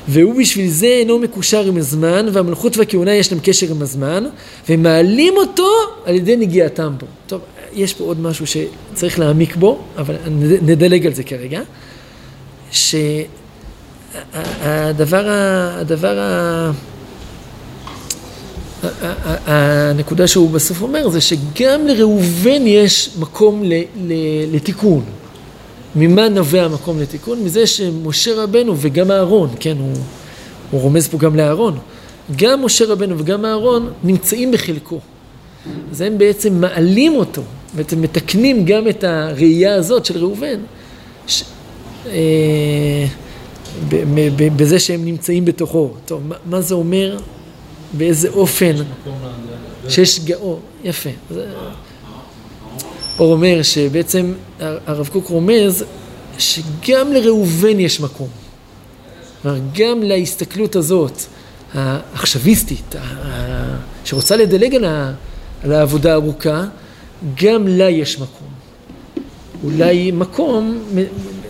והוא 0.09 0.40
בשביל 0.40 0.68
זה 0.68 0.87
אינו 0.87 1.18
מקושר 1.18 1.66
עם 1.66 1.77
הזמן, 1.77 2.27
והמלכות 2.33 2.77
והכהונה 2.77 3.14
יש 3.14 3.33
להם 3.33 3.40
קשר 3.42 3.70
עם 3.70 3.83
הזמן, 3.83 4.24
ומעלים 4.68 5.35
אותו 5.37 5.68
על 6.05 6.14
ידי 6.14 6.37
נגיעתם 6.37 6.92
בו. 6.98 7.07
טוב, 7.27 7.40
יש 7.72 7.94
פה 7.94 8.05
עוד 8.05 8.20
משהו 8.20 8.44
שצריך 8.46 9.18
להעמיק 9.18 9.57
בו, 9.57 9.79
אבל 9.98 10.14
נדלג 10.62 11.07
על 11.07 11.14
זה 11.14 11.22
כרגע. 11.22 11.61
שהדבר, 12.70 13.29
הדבר, 15.29 16.18
ה... 16.18 16.70
הנקודה 19.47 20.27
שהוא 20.27 20.51
בסוף 20.51 20.83
אומר 20.83 21.09
זה 21.09 21.21
שגם 21.21 21.87
לראובן 21.87 22.67
יש 22.67 23.11
מקום 23.19 23.62
לתיקון. 24.53 25.05
ממה 25.97 26.29
נובע 26.29 26.64
המקום 26.64 27.01
לתיקון? 27.01 27.38
מזה 27.45 27.67
שמשה 27.67 28.43
רבנו 28.43 28.75
וגם 28.77 29.11
אהרון, 29.11 29.51
כן, 29.61 29.77
הוא, 29.79 29.93
הוא 30.71 30.81
רומז 30.81 31.09
פה 31.09 31.19
גם 31.19 31.37
לאהרון, 31.37 31.79
גם 32.37 32.64
משה 32.64 32.85
רבנו 32.85 33.19
וגם 33.19 33.45
אהרון 33.45 33.91
נמצאים 34.05 34.53
בחלקו. 34.53 35.01
אז 35.91 36.01
הם 36.01 36.19
בעצם 36.19 36.61
מעלים 36.61 37.14
אותו, 37.17 37.43
בעצם 37.75 38.03
מתקנים 38.03 38.64
גם 38.64 38.88
את 38.88 39.05
הראייה 39.05 39.75
הזאת 39.75 40.05
של 40.05 40.19
ראובן, 40.19 40.59
ש... 41.27 41.43
אה, 42.07 43.07
בזה 44.57 44.79
שהם 44.79 45.05
נמצאים 45.05 45.45
בתוכו. 45.45 45.91
טוב, 46.05 46.23
מה 46.47 46.61
זה 46.61 46.75
אומר? 46.75 47.19
באיזה 47.92 48.29
אופן? 48.29 48.74
שיש 49.88 50.20
גאו, 50.24 50.59
יפה. 50.85 51.11
זה... 51.31 51.46
אור 53.18 53.33
אומר 53.33 53.62
שבעצם 53.62 54.33
הרב 54.61 55.09
קוק 55.09 55.29
רומז 55.29 55.85
שגם 56.38 57.12
לראובן 57.12 57.81
יש 57.81 58.01
מקום. 58.01 58.29
גם 59.74 60.03
להסתכלות 60.03 60.77
הזאת, 60.77 61.22
העכשוויסטית, 61.74 62.94
שרוצה 64.05 64.37
לדלג 64.37 64.74
על 65.62 65.72
העבודה 65.72 66.11
הארוכה, 66.12 66.64
גם 67.42 67.68
לה 67.68 67.90
יש 67.90 68.18
מקום. 68.18 68.48
אולי 69.64 70.11
מקום, 70.11 70.79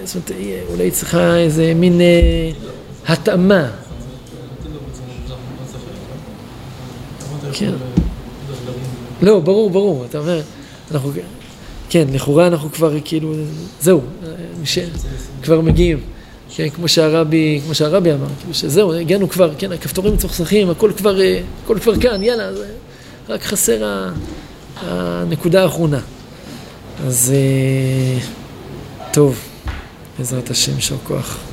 זאת 0.05 0.31
אומרת, 0.31 0.43
אולי 0.71 0.91
צריכה 0.91 1.37
איזה 1.37 1.73
מין 1.75 2.01
אה, 2.01 2.51
התאמה. 3.07 3.71
כן. 7.59 7.73
לא, 9.23 9.41
ברור, 9.41 9.71
ברור, 9.71 10.05
אתה 10.05 10.19
אומר, 10.19 10.41
אנחנו... 10.91 11.11
כן, 11.91 12.07
לכאורה 12.13 12.47
אנחנו 12.47 12.73
כבר 12.73 12.95
כאילו, 13.05 13.35
זהו. 13.81 14.01
כבר 15.43 15.61
מגיעים. 15.61 16.01
כן, 16.55 16.69
כמו 16.69 16.89
שהרבי, 16.89 17.61
כמו 17.65 17.75
שהרבי 17.75 18.13
אמר, 18.13 18.27
כאילו 18.41 18.55
שזהו, 18.55 18.95
הגענו 18.95 19.29
כבר, 19.29 19.53
כן, 19.59 19.73
הכפתורים 19.73 20.15
מצוחצחים, 20.15 20.71
הכל 20.71 20.93
כבר, 20.97 21.21
אה, 21.21 21.41
הכל 21.65 21.79
כבר 21.79 22.01
כאן, 22.01 22.23
יאללה, 22.23 22.51
רק 23.29 23.43
חסר 23.43 24.03
הנקודה 24.77 25.63
האחרונה. 25.63 26.01
אז 27.07 27.35
אה, 27.35 28.21
טוב, 29.13 29.39
בעזרת 30.19 30.51
השם, 30.51 30.77
יישר 30.77 30.97
כוח. 31.05 31.48